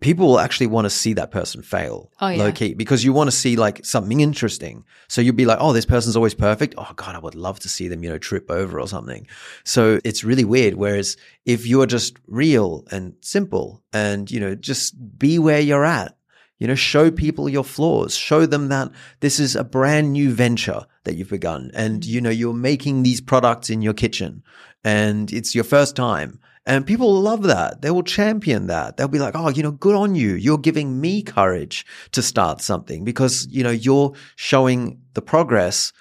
people 0.00 0.26
will 0.26 0.40
actually 0.40 0.66
want 0.66 0.86
to 0.86 0.90
see 0.90 1.12
that 1.12 1.30
person 1.30 1.62
fail 1.62 2.10
Oh, 2.20 2.28
yeah. 2.28 2.44
low 2.44 2.52
key 2.52 2.72
because 2.74 3.04
you 3.04 3.12
want 3.12 3.28
to 3.28 3.36
see 3.36 3.56
like 3.56 3.84
something 3.84 4.20
interesting. 4.20 4.84
So 5.08 5.20
you'll 5.20 5.34
be 5.34 5.44
like, 5.44 5.58
oh, 5.60 5.72
this 5.74 5.84
person's 5.84 6.16
always 6.16 6.34
perfect. 6.34 6.74
Oh 6.78 6.90
God, 6.96 7.14
I 7.14 7.18
would 7.18 7.34
love 7.34 7.60
to 7.60 7.68
see 7.68 7.86
them, 7.86 8.02
you 8.02 8.08
know, 8.10 8.18
trip 8.18 8.50
over 8.50 8.80
or 8.80 8.88
something. 8.88 9.26
So 9.64 10.00
it's 10.02 10.24
really 10.24 10.44
weird. 10.44 10.74
Whereas 10.74 11.16
if 11.44 11.66
you're 11.66 11.86
just 11.86 12.16
real 12.26 12.84
and 12.90 13.14
simple 13.20 13.82
and, 13.92 14.30
you 14.30 14.40
know, 14.40 14.54
just 14.54 14.94
be 15.18 15.38
where 15.38 15.60
you're 15.60 15.84
at, 15.84 16.16
you 16.58 16.66
know, 16.66 16.74
show 16.74 17.10
people 17.10 17.48
your 17.48 17.64
flaws, 17.64 18.14
show 18.16 18.46
them 18.46 18.68
that 18.68 18.90
this 19.20 19.38
is 19.38 19.56
a 19.56 19.64
brand 19.64 20.12
new 20.12 20.30
venture 20.32 20.86
that 21.04 21.16
you've 21.16 21.30
begun 21.30 21.70
and, 21.74 22.04
you 22.04 22.20
know, 22.20 22.30
you're 22.30 22.54
making 22.54 23.02
these 23.02 23.20
products 23.20 23.68
in 23.68 23.82
your 23.82 23.94
kitchen 23.94 24.42
and 24.84 25.32
it's 25.34 25.54
your 25.54 25.64
first 25.64 25.96
time. 25.96 26.40
And 26.66 26.86
people 26.86 27.20
love 27.20 27.44
that. 27.44 27.80
They 27.80 27.90
will 27.90 28.02
champion 28.02 28.66
that. 28.66 28.96
They'll 28.96 29.08
be 29.08 29.18
like, 29.18 29.34
oh, 29.34 29.48
you 29.48 29.62
know, 29.62 29.70
good 29.70 29.94
on 29.94 30.14
you. 30.14 30.34
You're 30.34 30.58
giving 30.58 31.00
me 31.00 31.22
courage 31.22 31.86
to 32.12 32.22
start 32.22 32.60
something 32.60 33.02
because, 33.04 33.46
you 33.50 33.64
know, 33.64 33.70
you're 33.70 34.12
showing 34.36 35.00
the 35.14 35.22
progress 35.22 35.92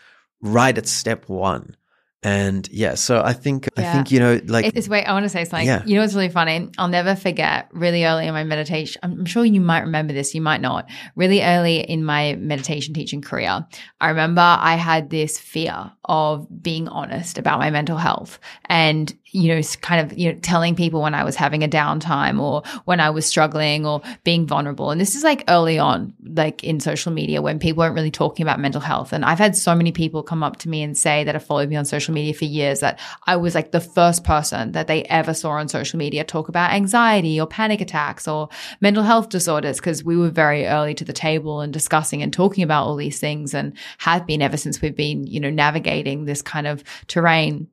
right 0.41 0.77
at 0.77 0.87
step 0.87 1.29
one. 1.29 1.75
And 2.21 2.67
yeah, 2.69 2.95
so 2.95 3.21
I 3.23 3.31
think, 3.31 3.69
I 3.77 3.93
think, 3.93 4.11
you 4.11 4.19
know, 4.19 4.41
like, 4.45 4.73
It's 4.75 4.89
wait, 4.89 5.05
I 5.05 5.13
want 5.13 5.23
to 5.23 5.29
say 5.29 5.45
something. 5.45 5.65
Yeah. 5.65 5.83
You 5.85 5.95
know 5.95 6.01
what's 6.01 6.15
really 6.15 6.27
funny? 6.27 6.69
I'll 6.77 6.89
never 6.89 7.15
forget 7.15 7.69
really 7.71 8.03
early 8.03 8.27
in 8.27 8.33
my 8.33 8.43
meditation. 8.43 8.99
I'm 9.03 9.25
sure 9.25 9.45
you 9.45 9.61
might 9.61 9.81
remember 9.81 10.11
this, 10.11 10.35
you 10.35 10.41
might 10.41 10.59
not. 10.59 10.89
Really 11.15 11.41
early 11.41 11.79
in 11.79 12.03
my 12.03 12.35
meditation 12.35 12.93
teaching 12.93 13.21
career, 13.21 13.65
I 14.01 14.09
remember 14.09 14.41
I 14.41 14.75
had 14.75 15.09
this 15.09 15.39
fear 15.39 15.93
of 16.03 16.45
being 16.61 16.89
honest 16.89 17.37
about 17.37 17.59
my 17.59 17.69
mental 17.69 17.95
health 17.95 18.39
and, 18.65 19.15
you 19.31 19.55
know, 19.55 19.61
kind 19.79 20.11
of, 20.11 20.17
you 20.17 20.33
know, 20.33 20.39
telling 20.39 20.75
people 20.75 21.01
when 21.01 21.13
I 21.13 21.23
was 21.23 21.35
having 21.35 21.63
a 21.63 21.69
downtime 21.69 22.41
or 22.41 22.63
when 22.83 22.99
I 22.99 23.11
was 23.11 23.25
struggling 23.27 23.85
or 23.85 24.01
being 24.23 24.45
vulnerable. 24.45 24.91
And 24.91 24.99
this 24.99 25.15
is 25.15 25.23
like 25.23 25.43
early 25.47 25.79
on, 25.79 26.15
like 26.25 26.63
in 26.63 26.79
social 26.79 27.13
media 27.13 27.41
when 27.41 27.59
people 27.59 27.81
weren't 27.81 27.95
really 27.95 28.11
talking 28.11 28.43
about 28.43 28.59
mental 28.59 28.81
health. 28.81 29.13
And 29.13 29.23
I've 29.23 29.37
had 29.37 29.55
so 29.55 29.73
many 29.75 29.91
people 29.93 30.23
come 30.23 30.43
up 30.43 30.57
to 30.57 30.69
me 30.69 30.81
and 30.81 30.97
say 30.97 31.23
that 31.23 31.35
have 31.35 31.45
followed 31.45 31.69
me 31.69 31.75
on 31.75 31.85
social 31.85 32.08
media 32.13 32.33
for 32.33 32.45
years 32.45 32.79
that 32.79 32.99
I 33.27 33.35
was 33.35 33.55
like 33.55 33.71
the 33.71 33.81
first 33.81 34.23
person 34.23 34.71
that 34.73 34.87
they 34.87 35.03
ever 35.03 35.33
saw 35.33 35.51
on 35.51 35.67
social 35.67 35.97
media 35.97 36.23
talk 36.23 36.49
about 36.49 36.71
anxiety 36.71 37.39
or 37.39 37.47
panic 37.47 37.81
attacks 37.81 38.27
or 38.27 38.49
mental 38.81 39.03
health 39.03 39.29
disorders 39.29 39.77
because 39.77 40.03
we 40.03 40.17
were 40.17 40.29
very 40.29 40.65
early 40.65 40.93
to 40.95 41.05
the 41.05 41.13
table 41.13 41.61
and 41.61 41.73
discussing 41.73 42.21
and 42.21 42.33
talking 42.33 42.63
about 42.63 42.85
all 42.85 42.95
these 42.95 43.19
things 43.19 43.53
and 43.53 43.77
have 43.99 44.25
been 44.25 44.41
ever 44.41 44.57
since 44.57 44.81
we've 44.81 44.95
been, 44.95 45.25
you 45.25 45.39
know, 45.39 45.49
navigating 45.49 46.25
this 46.25 46.41
kind 46.41 46.67
of 46.67 46.83
terrain. 47.07 47.67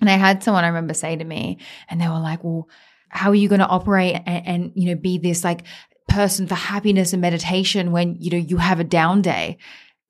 And 0.00 0.10
I 0.10 0.16
had 0.16 0.42
someone 0.42 0.64
I 0.64 0.68
remember 0.68 0.94
say 0.94 1.14
to 1.14 1.24
me, 1.24 1.58
and 1.88 2.00
they 2.00 2.08
were 2.08 2.18
like, 2.18 2.42
well, 2.42 2.68
how 3.08 3.30
are 3.30 3.36
you 3.36 3.48
going 3.48 3.60
to 3.60 3.66
operate 3.66 4.20
and, 4.26 4.46
and, 4.46 4.72
you 4.74 4.88
know, 4.88 5.00
be 5.00 5.18
this 5.18 5.44
like 5.44 5.64
person 6.08 6.48
for 6.48 6.54
happiness 6.54 7.12
and 7.12 7.22
meditation 7.22 7.92
when, 7.92 8.16
you 8.18 8.30
know, 8.30 8.36
you 8.36 8.56
have 8.56 8.80
a 8.80 8.84
down 8.84 9.22
day? 9.22 9.58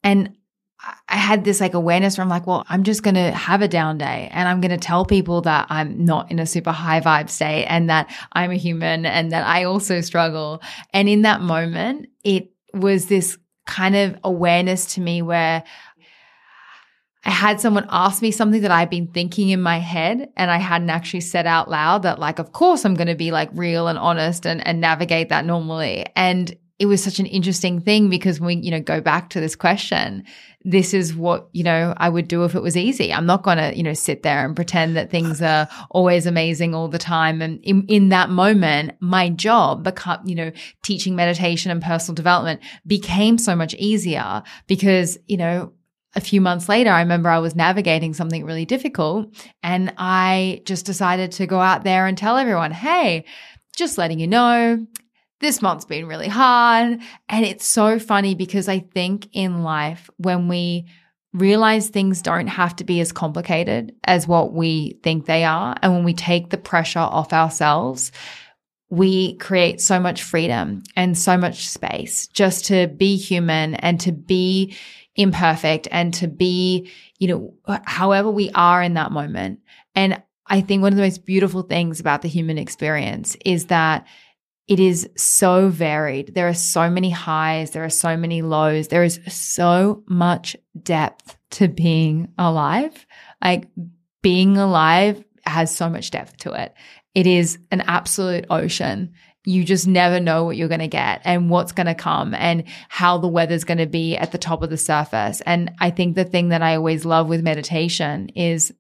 And 0.03 0.37
I- 0.83 1.17
had 1.17 1.45
this 1.45 1.61
like 1.61 1.75
awareness 1.75 2.19
where 2.19 2.23
I'm 2.23 2.29
like, 2.29 2.47
well, 2.47 2.65
I'm 2.69 2.83
just 2.83 3.03
going 3.03 3.15
to 3.15 3.31
have 3.31 3.63
a 3.63 3.69
down 3.69 3.97
day 3.99 4.29
and 4.33 4.49
I'm 4.49 4.61
going 4.61 4.71
to 4.73 4.77
tell 4.77 5.05
people 5.05 5.41
that 5.43 5.67
I'm 5.71 6.05
not 6.05 6.31
in 6.31 6.39
a 6.39 6.47
super 6.47 6.73
high 6.73 7.01
vibe 7.01 7.31
state 7.31 7.65
and 7.67 7.89
that 7.89 8.13
I'm 8.33 8.51
a 8.51 8.57
human 8.57 9.07
and 9.07 9.33
that 9.33 9.47
I 9.47 9.65
also 9.65 10.01
struggle. 10.01 10.61
And 10.93 11.09
in 11.09 11.23
that 11.23 11.41
moment, 11.41 12.09
it 12.25 12.51
was 12.75 13.07
this 13.07 13.39
kind 13.67 13.97
of 13.97 14.19
awareness 14.25 14.95
to 14.95 15.01
me 15.01 15.23
where 15.23 15.63
I 17.25 17.31
had 17.31 17.61
someone 17.61 17.87
ask 17.89 18.21
me 18.21 18.33
something 18.33 18.63
that 18.63 18.73
I'd 18.73 18.91
been 18.91 19.07
thinking 19.07 19.51
in 19.51 19.63
my 19.63 19.79
head 19.79 20.31
and 20.37 20.51
I 20.51 20.59
hadn't 20.59 20.91
actually 20.91 21.21
said 21.21 21.47
out 21.47 21.71
loud 21.71 22.03
that 22.03 22.19
like, 22.19 22.41
of 22.41 22.53
course 22.53 22.85
I'm 22.85 22.95
going 22.95 23.07
to 23.07 23.15
be 23.15 23.31
like 23.31 23.49
real 23.53 23.87
and 23.87 23.99
honest 23.99 24.45
and, 24.45 24.67
and 24.67 24.81
navigate 24.81 25.29
that 25.29 25.45
normally. 25.45 26.05
And 26.17 26.55
it 26.81 26.87
was 26.87 27.03
such 27.03 27.21
an 27.21 27.27
interesting 27.27 27.81
thing 27.81 28.11
because 28.11 28.41
when 28.41 28.47
we, 28.59 28.65
you 28.65 28.73
know, 28.73 28.81
go 28.81 29.01
back 29.01 29.31
to 29.31 29.41
this 29.41 29.55
question, 29.55 30.25
this 30.65 30.95
is 30.95 31.15
what, 31.15 31.49
you 31.53 31.65
know, 31.65 31.95
I 31.97 32.09
would 32.09 32.29
do 32.29 32.45
if 32.45 32.55
it 32.55 32.63
was 32.63 32.77
easy. 32.77 33.13
I'm 33.13 33.27
not 33.27 33.43
going 33.43 33.59
to, 33.59 33.77
you 33.77 33.83
know, 33.83 33.95
sit 33.95 34.23
there 34.23 34.45
and 34.45 34.55
pretend 34.55 34.97
that 34.97 35.11
things 35.11 35.43
are 35.43 35.69
always 35.91 36.27
amazing 36.27 36.75
all 36.75 36.89
the 36.89 36.99
time. 36.99 37.43
And 37.43 37.63
in, 37.65 37.85
in 37.87 38.11
that 38.11 38.31
moment, 38.31 38.93
my 39.01 39.29
job 39.29 39.83
become, 39.83 40.21
you 40.25 40.35
know, 40.35 40.53
teaching 40.83 41.17
meditation 41.17 41.71
and 41.71 41.83
personal 41.83 42.15
development 42.15 42.61
became 42.87 43.39
so 43.39 43.57
much 43.57 43.75
easier 43.75 44.43
because, 44.67 45.19
you 45.27 45.37
know, 45.37 45.73
a 46.15 46.21
few 46.21 46.41
months 46.41 46.69
later, 46.69 46.91
I 46.91 47.01
remember 47.01 47.31
I 47.31 47.39
was 47.39 47.57
navigating 47.57 48.13
something 48.13 48.45
really 48.45 48.67
difficult 48.67 49.35
and 49.63 49.95
I 49.97 50.61
just 50.67 50.85
decided 50.85 51.33
to 51.33 51.47
go 51.47 51.59
out 51.59 51.85
there 51.85 52.07
and 52.07 52.19
tell 52.19 52.37
everyone, 52.37 52.71
Hey, 52.71 53.25
just 53.75 53.97
letting 53.97 54.19
you 54.19 54.27
know, 54.27 54.87
this 55.43 55.61
month's 55.61 55.85
been 55.85 56.07
really 56.07 56.29
hard. 56.29 57.01
And 57.29 57.45
it's 57.45 57.67
so 57.67 57.99
funny 57.99 58.35
because 58.35 58.69
I 58.69 58.79
think 58.79 59.29
in 59.33 59.63
life, 59.63 60.09
when 60.17 60.49
we 60.49 60.87
realize 61.35 61.89
things 61.89 62.23
don't 62.23 62.47
have 62.47 62.77
to 62.77 62.85
be 62.85 63.01
as 63.01 63.13
complicated 63.13 63.95
as 64.05 64.29
what 64.29 64.53
we 64.53 65.01
think 65.03 65.27
they 65.27 65.45
are, 65.45 65.75
and 65.83 65.93
when 65.93 66.05
we 66.05 66.15
take 66.15 66.51
the 66.51 66.59
pressure 66.59 67.01
off 67.01 67.33
ourselves, 67.33 68.13
we 68.89 69.37
create 69.39 69.81
so 69.81 69.99
much 69.99 70.23
freedom 70.23 70.83
and 70.97 71.19
so 71.19 71.37
much 71.37 71.69
space 71.69 72.29
just 72.29 72.67
to 72.67 72.87
be 72.87 73.17
human 73.17 73.75
and 73.77 73.99
to 74.01 74.13
be 74.13 74.77
imperfect 75.17 75.89
and 75.91 76.15
to 76.15 76.29
be, 76.29 76.91
you 77.19 77.29
know, 77.29 77.55
however 77.85 78.31
we 78.31 78.51
are 78.55 78.83
in 78.83 78.95
that 78.95 79.11
moment. 79.11 79.61
And 79.95 80.23
I 80.47 80.61
think 80.61 80.83
one 80.83 80.93
of 80.93 80.97
the 80.97 81.03
most 81.03 81.25
beautiful 81.25 81.63
things 81.63 81.99
about 81.99 82.23
the 82.23 82.29
human 82.29 82.59
experience 82.59 83.37
is 83.45 83.67
that 83.67 84.07
it 84.73 84.81
is 84.81 85.07
so 85.19 85.69
varied. 85.69 86.35
There 86.35 86.49
are 86.49 86.55
so 86.55 86.89
many 86.89 87.11
highs, 87.11 87.73
there 87.73 87.85
are 87.85 87.91
so 87.91 88.17
many 88.17 88.41
lows, 88.41 88.89
there 88.89 89.05
is 89.05 89.21
so 89.29 90.03
much 90.09 90.57
depth 90.83 91.37
to 91.51 91.69
being 91.69 92.33
alive. 92.39 93.07
Like 93.45 93.69
being 94.23 94.57
alive 94.57 95.23
has 95.45 95.77
so 95.77 95.91
much 95.91 96.11
depth 96.11 96.39
to 96.39 96.53
it. 96.53 96.73
It 97.15 97.27
is 97.27 97.59
an 97.71 97.83
absolute 97.83 98.47
ocean. 98.49 99.13
You 99.45 99.63
just 99.63 99.87
never 99.87 100.21
know 100.21 100.45
what 100.45 100.57
you're 100.57 100.69
going 100.69 100.81
to 100.81 100.89
get 100.89 101.21
and 101.25 101.51
what's 101.51 101.73
going 101.73 101.89
to 101.89 101.95
come 101.95 102.33
and 102.33 102.65
how 102.89 103.19
the 103.19 103.29
weather's 103.29 103.65
going 103.65 103.77
to 103.77 103.87
be 103.87 104.17
at 104.17 104.33
the 104.33 104.39
top 104.39 104.63
of 104.63 104.71
the 104.71 104.79
surface. 104.79 105.43
And 105.43 105.71
I 105.81 105.91
think 105.91 106.15
the 106.15 106.25
thing 106.25 106.49
that 106.49 106.63
I 106.63 106.77
always 106.77 107.05
love 107.05 107.29
with 107.29 107.43
meditation 107.43 108.31
is 108.31 108.73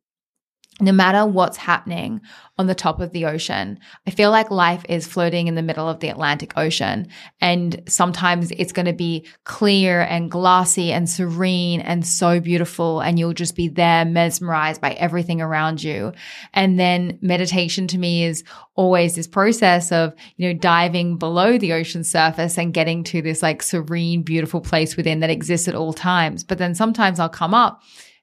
no 0.82 0.92
matter 0.92 1.24
what's 1.24 1.56
happening 1.56 2.20
on 2.58 2.66
the 2.66 2.74
top 2.74 3.00
of 3.00 3.12
the 3.12 3.24
ocean, 3.24 3.78
I 4.06 4.10
feel 4.10 4.30
like 4.30 4.50
life 4.50 4.84
is 4.88 5.06
floating 5.06 5.46
in 5.46 5.54
the 5.54 5.62
middle 5.62 5.88
of 5.88 6.00
the 6.00 6.08
Atlantic 6.08 6.52
Ocean. 6.56 7.08
And 7.40 7.82
sometimes 7.88 8.50
it's 8.50 8.72
going 8.72 8.86
to 8.86 8.92
be 8.92 9.26
clear 9.44 10.02
and 10.02 10.30
glassy 10.30 10.92
and 10.92 11.08
serene 11.08 11.80
and 11.80 12.04
so 12.04 12.40
beautiful. 12.40 13.00
And 13.00 13.18
you'll 13.18 13.32
just 13.32 13.54
be 13.54 13.68
there 13.68 14.04
mesmerized 14.04 14.80
by 14.80 14.92
everything 14.92 15.40
around 15.40 15.82
you. 15.82 16.12
And 16.52 16.78
then 16.78 17.18
meditation 17.22 17.86
to 17.88 17.98
me 17.98 18.24
is 18.24 18.42
always 18.74 19.14
this 19.14 19.28
process 19.28 19.92
of, 19.92 20.12
you 20.36 20.48
know, 20.48 20.58
diving 20.58 21.16
below 21.16 21.58
the 21.58 21.72
ocean 21.72 22.02
surface 22.02 22.58
and 22.58 22.74
getting 22.74 23.04
to 23.04 23.22
this 23.22 23.40
like 23.40 23.62
serene, 23.62 24.22
beautiful 24.22 24.60
place 24.60 24.96
within 24.96 25.20
that 25.20 25.30
exists 25.30 25.68
at 25.68 25.76
all 25.76 25.92
times. 25.92 26.42
But 26.42 26.58
then 26.58 26.74
sometimes 26.74 27.20
I'll 27.20 27.28
come 27.28 27.54
up 27.54 27.82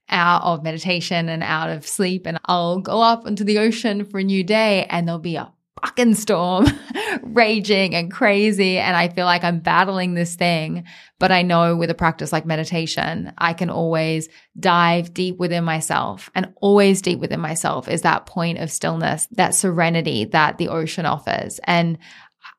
out 0.10 0.44
of 0.44 0.64
meditation 0.64 1.30
and 1.30 1.44
out 1.44 1.70
of 1.70 1.88
sleep 1.88 2.26
and 2.26 2.40
I'll 2.46 2.80
go 2.80 3.02
up 3.02 3.28
into 3.28 3.44
the 3.44 3.60
ocean 3.60 4.06
for 4.06 4.20
a 4.20 4.24
new 4.24 4.44
day 4.44 4.86
and 4.90 5.08
there'll 5.08 5.20
be 5.20 5.36
a 5.36 5.52
fucking 5.82 6.16
storm 6.16 6.68
raging 7.24 7.96
and 7.96 8.12
crazy 8.12 8.78
and 8.78 8.98
I 8.98 9.10
feel 9.10 9.26
like 9.26 9.44
I'm 9.44 9.60
battling 9.60 10.14
this 10.14 10.36
thing. 10.36 10.84
But 11.20 11.32
I 11.32 11.42
know 11.42 11.76
with 11.76 11.90
a 11.90 11.96
practice 11.96 12.32
like 12.32 12.46
meditation 12.46 13.34
I 13.38 13.54
can 13.54 13.70
always 13.70 14.30
dive 14.60 15.14
deep 15.14 15.38
within 15.38 15.64
myself 15.64 16.30
and 16.36 16.54
always 16.62 17.02
deep 17.02 17.20
within 17.20 17.40
myself 17.40 17.88
is 17.88 18.02
that 18.02 18.26
point 18.26 18.60
of 18.60 18.72
stillness 18.72 19.28
that 19.32 19.56
serenity 19.56 20.26
that 20.26 20.58
the 20.58 20.70
ocean 20.70 21.06
offers. 21.06 21.60
And 21.64 21.98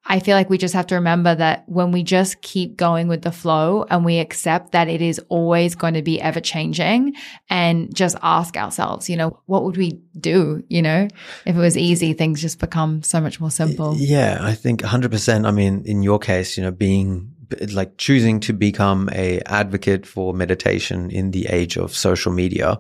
I 0.07 0.19
feel 0.19 0.35
like 0.35 0.49
we 0.49 0.59
just 0.59 0.75
have 0.75 0.87
to 0.89 0.95
remember 0.95 1.35
that 1.35 1.65
when 1.69 1.93
we 1.93 2.03
just 2.03 2.41
keep 2.41 2.77
going 2.77 3.07
with 3.07 3.23
the 3.23 3.31
flow 3.31 3.85
and 3.91 4.05
we 4.05 4.19
accept 4.19 4.73
that 4.73 4.89
it 4.89 5.03
is 5.03 5.21
always 5.29 5.75
going 5.75 5.95
to 5.95 6.03
be 6.03 6.21
ever 6.21 6.41
changing 6.41 7.15
and 7.49 7.95
just 7.95 8.17
ask 8.23 8.57
ourselves, 8.57 9.11
you 9.11 9.17
know, 9.17 9.39
what 9.47 9.63
would 9.63 9.77
we 9.77 10.01
do? 10.19 10.65
You 10.69 10.83
know, 10.83 11.09
if 11.45 11.55
it 11.55 11.59
was 11.59 11.77
easy, 11.77 12.15
things 12.15 12.41
just 12.41 12.59
become 12.59 13.03
so 13.03 13.21
much 13.21 13.41
more 13.41 13.51
simple. 13.51 13.95
Yeah, 13.97 14.39
I 14.41 14.55
think 14.55 14.81
100%. 14.81 15.47
I 15.47 15.51
mean, 15.51 15.83
in 15.85 16.03
your 16.03 16.19
case, 16.19 16.57
you 16.57 16.63
know, 16.63 16.73
being 16.73 17.35
like 17.73 17.97
choosing 17.99 18.41
to 18.41 18.53
become 18.53 19.11
a 19.13 19.41
advocate 19.47 20.07
for 20.07 20.33
meditation 20.33 21.11
in 21.11 21.33
the 21.33 21.47
age 21.47 21.77
of 21.77 21.95
social 21.95 22.33
media, 22.33 22.79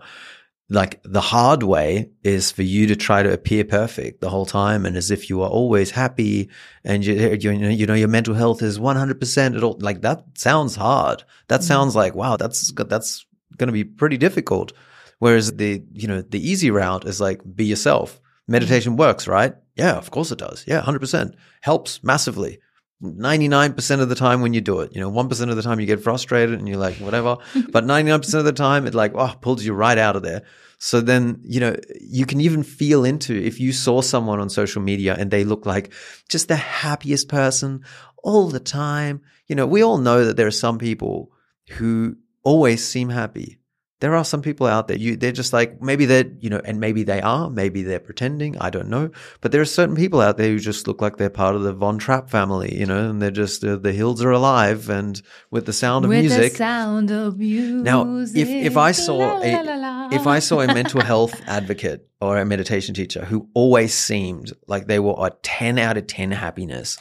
like 0.70 1.00
the 1.02 1.20
hard 1.20 1.62
way 1.62 2.11
is 2.22 2.50
for 2.50 2.62
you 2.62 2.87
to 2.87 2.96
try 2.96 3.22
to 3.22 3.33
appear 3.33 3.64
perfect 3.64 4.20
the 4.20 4.30
whole 4.30 4.46
time 4.46 4.87
and 4.87 4.96
as 4.96 5.11
if 5.11 5.28
you 5.28 5.42
are 5.42 5.50
always 5.50 5.90
happy 5.90 6.48
and 6.85 7.04
you, 7.04 7.14
you, 7.14 7.52
know, 7.59 7.68
you 7.68 7.87
know 7.87 7.94
your 7.94 8.09
mental 8.09 8.35
health 8.35 8.62
is 8.62 8.78
100% 8.78 9.56
at 9.56 9.64
all 9.64 9.76
like 9.80 10.00
that 10.02 10.22
sounds 10.35 10.76
hard 10.76 11.24
that 11.48 11.61
mm-hmm. 11.61 11.66
sounds 11.66 11.96
like 11.96 12.14
wow 12.14 12.37
that's 12.37 12.72
that's 12.72 13.26
going 13.61 13.68
to 13.68 13.72
be 13.72 13.85
pretty 13.85 14.16
difficult. 14.16 14.72
Whereas 15.18 15.52
the, 15.52 15.85
you 15.92 16.09
know, 16.09 16.22
the 16.22 16.40
easy 16.50 16.70
route 16.70 17.06
is 17.06 17.20
like 17.20 17.42
be 17.54 17.66
yourself. 17.66 18.20
Meditation 18.48 18.96
works, 18.96 19.28
right? 19.28 19.54
Yeah, 19.76 19.96
of 19.96 20.11
course 20.11 20.33
it 20.33 20.38
does. 20.38 20.64
Yeah, 20.66 20.80
100%. 20.80 21.35
Helps 21.61 22.02
massively. 22.02 22.59
99% 23.02 24.00
of 24.00 24.08
the 24.08 24.14
time 24.14 24.42
when 24.42 24.52
you 24.52 24.60
do 24.60 24.80
it, 24.80 24.94
you 24.94 25.00
know, 25.00 25.10
1% 25.10 25.50
of 25.50 25.56
the 25.56 25.62
time 25.62 25.80
you 25.80 25.86
get 25.86 26.02
frustrated 26.02 26.58
and 26.58 26.68
you're 26.68 26.76
like, 26.76 26.96
whatever. 26.96 27.38
but 27.70 27.84
99% 27.84 28.34
of 28.34 28.44
the 28.44 28.52
time 28.52 28.86
it 28.86 28.94
like, 28.94 29.12
oh, 29.14 29.34
pulls 29.40 29.64
you 29.64 29.72
right 29.72 29.96
out 29.96 30.16
of 30.16 30.22
there. 30.22 30.42
So 30.78 31.00
then, 31.00 31.40
you 31.42 31.60
know, 31.60 31.76
you 32.00 32.26
can 32.26 32.40
even 32.40 32.62
feel 32.62 33.04
into 33.04 33.34
if 33.34 33.60
you 33.60 33.72
saw 33.72 34.00
someone 34.00 34.40
on 34.40 34.48
social 34.48 34.82
media 34.82 35.14
and 35.18 35.30
they 35.30 35.44
look 35.44 35.66
like 35.66 35.92
just 36.28 36.48
the 36.48 36.56
happiest 36.56 37.28
person 37.28 37.84
all 38.22 38.48
the 38.48 38.60
time. 38.60 39.22
You 39.46 39.56
know, 39.56 39.66
we 39.66 39.82
all 39.82 39.98
know 39.98 40.24
that 40.24 40.36
there 40.36 40.46
are 40.46 40.50
some 40.50 40.78
people 40.78 41.32
who 41.70 42.16
always 42.42 42.84
seem 42.84 43.10
happy 43.10 43.59
there 44.00 44.16
are 44.16 44.24
some 44.24 44.42
people 44.42 44.66
out 44.66 44.88
there 44.88 44.96
you 44.96 45.16
they're 45.16 45.30
just 45.30 45.52
like 45.52 45.80
maybe 45.80 46.04
they're 46.06 46.30
you 46.40 46.50
know 46.50 46.60
and 46.64 46.80
maybe 46.80 47.02
they 47.02 47.20
are 47.20 47.48
maybe 47.50 47.82
they're 47.82 48.00
pretending 48.00 48.58
i 48.58 48.68
don't 48.68 48.88
know 48.88 49.10
but 49.40 49.52
there 49.52 49.60
are 49.60 49.66
certain 49.66 49.94
people 49.94 50.20
out 50.20 50.36
there 50.36 50.48
who 50.48 50.58
just 50.58 50.88
look 50.88 51.00
like 51.00 51.16
they're 51.16 51.30
part 51.30 51.54
of 51.54 51.62
the 51.62 51.72
von 51.72 51.98
trapp 51.98 52.28
family 52.28 52.74
you 52.76 52.86
know 52.86 53.08
and 53.10 53.22
they're 53.22 53.30
just 53.30 53.64
uh, 53.64 53.76
the 53.76 53.92
hills 53.92 54.22
are 54.24 54.30
alive 54.30 54.88
and 54.90 55.22
with 55.50 55.66
the 55.66 55.72
sound 55.72 56.04
of 56.04 56.08
With 56.08 56.20
music 56.20 56.52
the 56.52 56.58
sound 56.58 57.10
of 57.10 57.38
music. 57.38 57.84
now 57.84 58.16
if 58.18 58.48
if 58.48 58.76
i 58.76 58.92
saw 58.92 59.16
La, 59.16 59.34
la, 59.38 59.42
a 59.44 59.62
la, 59.62 59.74
la. 59.74 60.08
if 60.12 60.26
i 60.26 60.38
saw 60.38 60.60
a 60.60 60.66
mental 60.66 61.02
health 61.02 61.40
advocate 61.46 62.08
or 62.20 62.38
a 62.38 62.44
meditation 62.44 62.94
teacher 62.94 63.24
who 63.24 63.48
always 63.54 63.94
seemed 63.94 64.52
like 64.66 64.86
they 64.86 64.98
were 64.98 65.14
a 65.18 65.30
10 65.42 65.78
out 65.78 65.96
of 65.96 66.06
10 66.06 66.30
happiness 66.32 66.98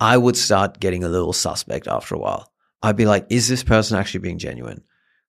i 0.00 0.16
would 0.16 0.36
start 0.36 0.80
getting 0.80 1.04
a 1.04 1.08
little 1.08 1.32
suspect 1.32 1.86
after 1.86 2.14
a 2.14 2.18
while 2.18 2.50
i'd 2.82 2.96
be 2.96 3.06
like 3.06 3.26
is 3.28 3.48
this 3.48 3.62
person 3.62 3.98
actually 3.98 4.20
being 4.20 4.38
genuine 4.38 4.82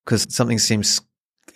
because 0.06 0.34
something 0.34 0.58
seems 0.60 1.02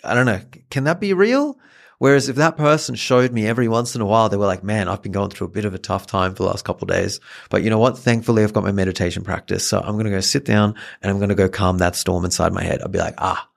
I 0.04 0.14
don't 0.14 0.26
know, 0.26 0.40
can 0.70 0.84
that 0.84 1.00
be 1.00 1.12
real? 1.12 1.58
Whereas 1.98 2.28
if 2.28 2.36
that 2.36 2.56
person 2.56 2.96
showed 2.96 3.32
me 3.32 3.46
every 3.46 3.68
once 3.68 3.94
in 3.94 4.00
a 4.00 4.04
while, 4.04 4.28
they 4.28 4.36
were 4.36 4.46
like, 4.46 4.64
man, 4.64 4.88
I've 4.88 5.00
been 5.00 5.12
going 5.12 5.30
through 5.30 5.46
a 5.46 5.50
bit 5.50 5.64
of 5.64 5.74
a 5.74 5.78
tough 5.78 6.06
time 6.06 6.32
for 6.34 6.42
the 6.42 6.48
last 6.48 6.64
couple 6.64 6.84
of 6.90 6.94
days. 6.94 7.20
But 7.50 7.62
you 7.62 7.70
know 7.70 7.78
what? 7.78 7.96
Thankfully, 7.96 8.42
I've 8.42 8.52
got 8.52 8.64
my 8.64 8.72
meditation 8.72 9.22
practice. 9.22 9.66
So 9.66 9.78
I'm 9.80 9.92
going 9.94 10.04
to 10.06 10.10
go 10.10 10.20
sit 10.20 10.44
down 10.44 10.74
and 11.00 11.10
I'm 11.10 11.18
going 11.18 11.28
to 11.28 11.34
go 11.36 11.48
calm 11.48 11.78
that 11.78 11.94
storm 11.96 12.24
inside 12.24 12.52
my 12.52 12.64
head. 12.64 12.82
I'd 12.82 12.90
be 12.92 12.98
like, 12.98 13.14
ah, 13.18 13.48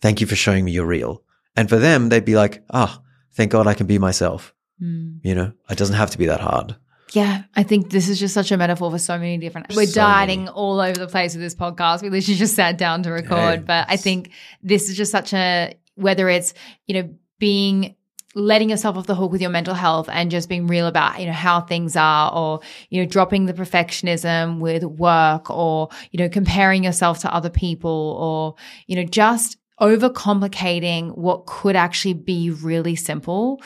thank 0.00 0.20
you 0.20 0.26
for 0.26 0.36
showing 0.36 0.64
me 0.64 0.72
you're 0.72 0.86
real. 0.86 1.22
And 1.56 1.68
for 1.68 1.76
them, 1.78 2.10
they'd 2.10 2.24
be 2.26 2.36
like, 2.36 2.62
ah, 2.70 3.00
thank 3.32 3.50
God 3.50 3.66
I 3.66 3.74
can 3.74 3.86
be 3.86 3.98
myself. 3.98 4.54
Mm. 4.80 5.20
You 5.24 5.34
know, 5.34 5.52
it 5.70 5.78
doesn't 5.78 5.96
have 5.96 6.10
to 6.10 6.18
be 6.18 6.26
that 6.26 6.40
hard. 6.40 6.76
Yeah, 7.14 7.44
I 7.56 7.62
think 7.62 7.90
this 7.90 8.10
is 8.10 8.20
just 8.20 8.34
such 8.34 8.52
a 8.52 8.58
metaphor 8.58 8.90
for 8.90 8.98
so 8.98 9.16
many 9.16 9.38
different. 9.38 9.74
We're 9.74 9.86
So 9.86 9.94
dieting 9.94 10.40
many. 10.44 10.50
all 10.54 10.78
over 10.78 10.98
the 10.98 11.06
place 11.08 11.32
with 11.34 11.40
this 11.42 11.54
podcast. 11.54 12.02
We 12.02 12.10
literally 12.10 12.36
just 12.36 12.54
sat 12.54 12.76
down 12.76 13.02
to 13.04 13.10
record, 13.10 13.60
Hey. 13.60 13.64
but 13.66 13.86
I 13.88 13.96
think 13.96 14.30
this 14.62 14.90
is 14.90 14.96
just 14.96 15.10
such 15.10 15.32
a 15.32 15.74
whether 15.98 16.28
it's 16.28 16.54
you 16.86 16.94
know 16.94 17.10
being 17.38 17.94
letting 18.34 18.70
yourself 18.70 18.96
off 18.96 19.06
the 19.06 19.14
hook 19.14 19.32
with 19.32 19.40
your 19.40 19.50
mental 19.50 19.74
health 19.74 20.08
and 20.10 20.30
just 20.30 20.48
being 20.48 20.66
real 20.66 20.86
about 20.86 21.18
you 21.18 21.26
know 21.26 21.32
how 21.32 21.60
things 21.60 21.96
are 21.96 22.32
or 22.32 22.60
you 22.90 23.02
know 23.02 23.08
dropping 23.08 23.46
the 23.46 23.54
perfectionism 23.54 24.60
with 24.60 24.84
work 24.84 25.50
or 25.50 25.88
you 26.10 26.18
know 26.18 26.28
comparing 26.28 26.84
yourself 26.84 27.18
to 27.18 27.34
other 27.34 27.50
people 27.50 28.16
or 28.20 28.54
you 28.86 28.96
know 28.96 29.04
just 29.04 29.56
overcomplicating 29.80 31.16
what 31.16 31.46
could 31.46 31.76
actually 31.76 32.14
be 32.14 32.50
really 32.50 32.96
simple 32.96 33.60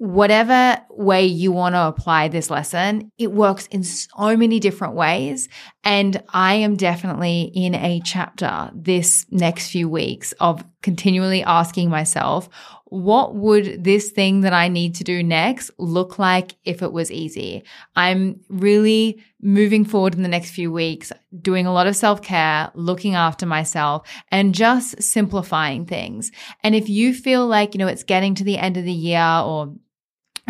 whatever 0.00 0.80
way 0.88 1.26
you 1.26 1.52
want 1.52 1.74
to 1.74 1.82
apply 1.82 2.26
this 2.26 2.48
lesson, 2.48 3.12
it 3.18 3.30
works 3.30 3.66
in 3.66 3.84
so 3.84 4.34
many 4.34 4.58
different 4.58 4.94
ways. 4.94 5.46
And 5.84 6.22
I 6.30 6.54
am 6.54 6.76
definitely 6.76 7.52
in 7.54 7.74
a 7.74 8.00
chapter 8.02 8.70
this 8.74 9.26
next 9.30 9.68
few 9.68 9.90
weeks 9.90 10.32
of 10.40 10.64
continually 10.80 11.42
asking 11.42 11.90
myself, 11.90 12.48
what 12.86 13.34
would 13.34 13.84
this 13.84 14.10
thing 14.10 14.40
that 14.40 14.54
I 14.54 14.68
need 14.68 14.94
to 14.94 15.04
do 15.04 15.22
next 15.22 15.70
look 15.76 16.18
like 16.18 16.56
if 16.64 16.80
it 16.80 16.92
was 16.92 17.12
easy? 17.12 17.62
I'm 17.94 18.40
really 18.48 19.22
moving 19.42 19.84
forward 19.84 20.14
in 20.14 20.22
the 20.22 20.28
next 20.28 20.52
few 20.52 20.72
weeks, 20.72 21.12
doing 21.42 21.66
a 21.66 21.74
lot 21.74 21.86
of 21.86 21.94
self 21.94 22.22
care, 22.22 22.70
looking 22.74 23.16
after 23.16 23.44
myself, 23.44 24.08
and 24.32 24.54
just 24.54 25.02
simplifying 25.02 25.84
things. 25.84 26.32
And 26.64 26.74
if 26.74 26.88
you 26.88 27.12
feel 27.12 27.46
like, 27.46 27.74
you 27.74 27.78
know, 27.78 27.86
it's 27.86 28.02
getting 28.02 28.34
to 28.36 28.44
the 28.44 28.56
end 28.56 28.78
of 28.78 28.84
the 28.86 28.92
year 28.92 29.42
or 29.44 29.74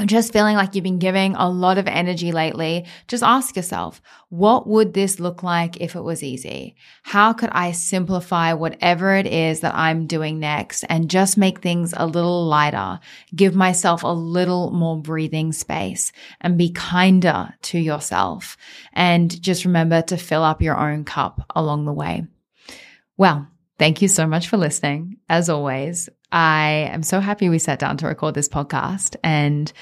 just 0.07 0.33
feeling 0.33 0.57
like 0.57 0.75
you've 0.75 0.85
been 0.85 0.99
giving 0.99 1.35
a 1.35 1.49
lot 1.49 1.79
of 1.79 1.87
energy 1.87 2.33
lately. 2.33 2.87
Just 3.09 3.23
ask 3.23 3.57
yourself, 3.57 4.01
what 4.29 4.67
would 4.67 4.95
this 4.95 5.21
look 5.21 5.43
like 5.43 5.81
if 5.81 5.97
it 5.97 6.03
was 6.03 6.23
easy? 6.23 6.77
How 7.03 7.33
could 7.33 7.51
I 7.53 7.73
simplify 7.73 8.53
whatever 8.53 9.15
it 9.15 9.27
is 9.27 9.61
that 9.61 9.75
I'm 9.75 10.07
doing 10.07 10.39
next 10.39 10.85
and 10.85 11.11
just 11.11 11.37
make 11.37 11.61
things 11.61 11.95
a 11.97 12.07
little 12.07 12.47
lighter, 12.47 13.01
give 13.35 13.55
myself 13.55 14.03
a 14.03 14.09
little 14.09 14.71
more 14.71 15.01
breathing 15.01 15.53
space 15.53 16.13
and 16.41 16.59
be 16.59 16.71
kinder 16.71 17.55
to 17.63 17.79
yourself? 17.79 18.57
And 18.93 19.41
just 19.43 19.65
remember 19.65 20.03
to 20.03 20.17
fill 20.17 20.45
up 20.45 20.63
your 20.63 20.79
own 20.79 21.05
cup 21.05 21.41
along 21.55 21.85
the 21.85 21.93
way. 21.93 22.27
Well, 23.17 23.49
thank 23.79 24.03
you 24.03 24.09
so 24.09 24.27
much 24.27 24.49
for 24.49 24.57
listening. 24.57 25.19
As 25.29 25.49
always, 25.49 26.09
I 26.33 26.89
am 26.93 27.03
so 27.03 27.21
happy 27.21 27.49
we 27.49 27.59
sat 27.59 27.79
down 27.79 27.97
to 27.99 28.07
record 28.07 28.35
this 28.35 28.49
podcast 28.49 29.17
and 29.25 29.73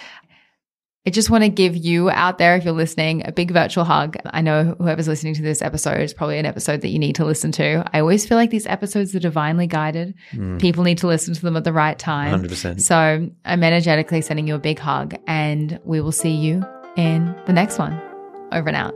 I 1.07 1.11
just 1.11 1.31
want 1.31 1.43
to 1.43 1.49
give 1.49 1.75
you 1.75 2.11
out 2.11 2.37
there, 2.37 2.57
if 2.57 2.65
you're 2.65 2.75
listening, 2.75 3.27
a 3.27 3.33
big 3.33 3.51
virtual 3.51 3.85
hug. 3.85 4.17
I 4.27 4.43
know 4.43 4.77
whoever's 4.79 5.09
listening 5.09 5.33
to 5.35 5.43
this 5.43 5.63
episode 5.63 6.03
is 6.03 6.13
probably 6.13 6.39
an 6.39 6.45
episode 6.45 6.83
that 6.83 6.89
you 6.89 6.99
need 6.99 7.15
to 7.15 7.25
listen 7.25 7.51
to. 7.53 7.83
I 7.95 8.01
always 8.01 8.27
feel 8.27 8.37
like 8.37 8.51
these 8.51 8.67
episodes 8.67 9.15
are 9.15 9.21
divinely 9.21 9.67
guided. 9.67 10.15
People 10.59 10.85
need 10.85 10.99
to 10.99 11.07
listen 11.07 11.33
to 11.33 11.41
them 11.41 11.57
at 11.57 11.65
the 11.65 11.73
right 11.73 11.99
time. 11.99 12.43
100%. 12.43 12.83
So 12.83 13.31
I'm 13.45 13.63
energetically 13.65 14.21
sending 14.21 14.47
you 14.47 14.57
a 14.57 14.59
big 14.59 14.79
hug 14.79 15.15
and 15.27 15.81
we 15.85 16.03
will 16.03 16.13
see 16.13 16.35
you 16.35 16.63
in 16.97 17.35
the 17.47 17.55
next 17.55 17.79
one. 17.79 17.99
Over 18.53 18.69
and 18.69 18.77
out. 18.77 18.95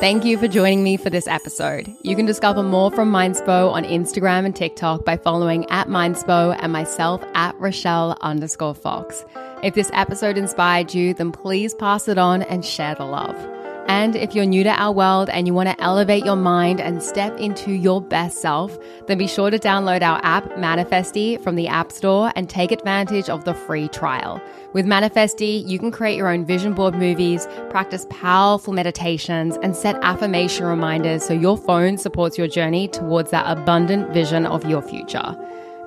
Thank 0.00 0.24
you 0.24 0.38
for 0.38 0.48
joining 0.48 0.82
me 0.82 0.96
for 0.96 1.10
this 1.10 1.28
episode. 1.28 1.94
You 2.00 2.16
can 2.16 2.24
discover 2.24 2.62
more 2.62 2.90
from 2.90 3.12
Mindspo 3.12 3.70
on 3.70 3.84
Instagram 3.84 4.46
and 4.46 4.56
TikTok 4.56 5.04
by 5.04 5.18
following 5.18 5.68
at 5.68 5.88
Mindspo 5.88 6.56
and 6.58 6.72
myself 6.72 7.22
at 7.34 7.54
Rochelle 7.60 8.16
underscore 8.22 8.74
Fox. 8.74 9.26
If 9.62 9.74
this 9.74 9.90
episode 9.92 10.38
inspired 10.38 10.94
you, 10.94 11.12
then 11.12 11.32
please 11.32 11.74
pass 11.74 12.08
it 12.08 12.16
on 12.16 12.40
and 12.40 12.64
share 12.64 12.94
the 12.94 13.04
love. 13.04 13.59
And 13.90 14.14
if 14.14 14.36
you're 14.36 14.46
new 14.46 14.62
to 14.62 14.70
our 14.70 14.92
world 14.92 15.28
and 15.30 15.48
you 15.48 15.52
want 15.52 15.68
to 15.68 15.82
elevate 15.82 16.24
your 16.24 16.36
mind 16.36 16.80
and 16.80 17.02
step 17.02 17.36
into 17.40 17.72
your 17.72 18.00
best 18.00 18.40
self, 18.40 18.78
then 19.08 19.18
be 19.18 19.26
sure 19.26 19.50
to 19.50 19.58
download 19.58 20.02
our 20.02 20.20
app, 20.22 20.44
Manifestie, 20.50 21.42
from 21.42 21.56
the 21.56 21.66
App 21.66 21.90
Store 21.90 22.30
and 22.36 22.48
take 22.48 22.70
advantage 22.70 23.28
of 23.28 23.44
the 23.44 23.52
free 23.52 23.88
trial. 23.88 24.40
With 24.74 24.86
Manifestie, 24.86 25.68
you 25.68 25.80
can 25.80 25.90
create 25.90 26.16
your 26.16 26.28
own 26.28 26.46
vision 26.46 26.72
board 26.72 26.94
movies, 26.94 27.48
practice 27.68 28.06
powerful 28.10 28.72
meditations, 28.72 29.58
and 29.60 29.74
set 29.74 29.96
affirmation 30.02 30.66
reminders 30.66 31.24
so 31.24 31.34
your 31.34 31.58
phone 31.58 31.98
supports 31.98 32.38
your 32.38 32.46
journey 32.46 32.86
towards 32.86 33.32
that 33.32 33.44
abundant 33.50 34.14
vision 34.14 34.46
of 34.46 34.64
your 34.66 34.82
future. 34.82 35.36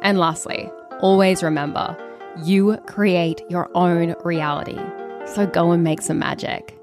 And 0.02 0.20
lastly, 0.20 0.70
always 1.00 1.42
remember 1.42 1.96
you 2.44 2.76
create 2.86 3.44
your 3.50 3.70
own 3.76 4.13
reality. 4.26 4.78
So 5.26 5.48
go 5.48 5.72
and 5.72 5.86
make 5.86 6.02
some 6.02 6.20
magic. 6.20 6.78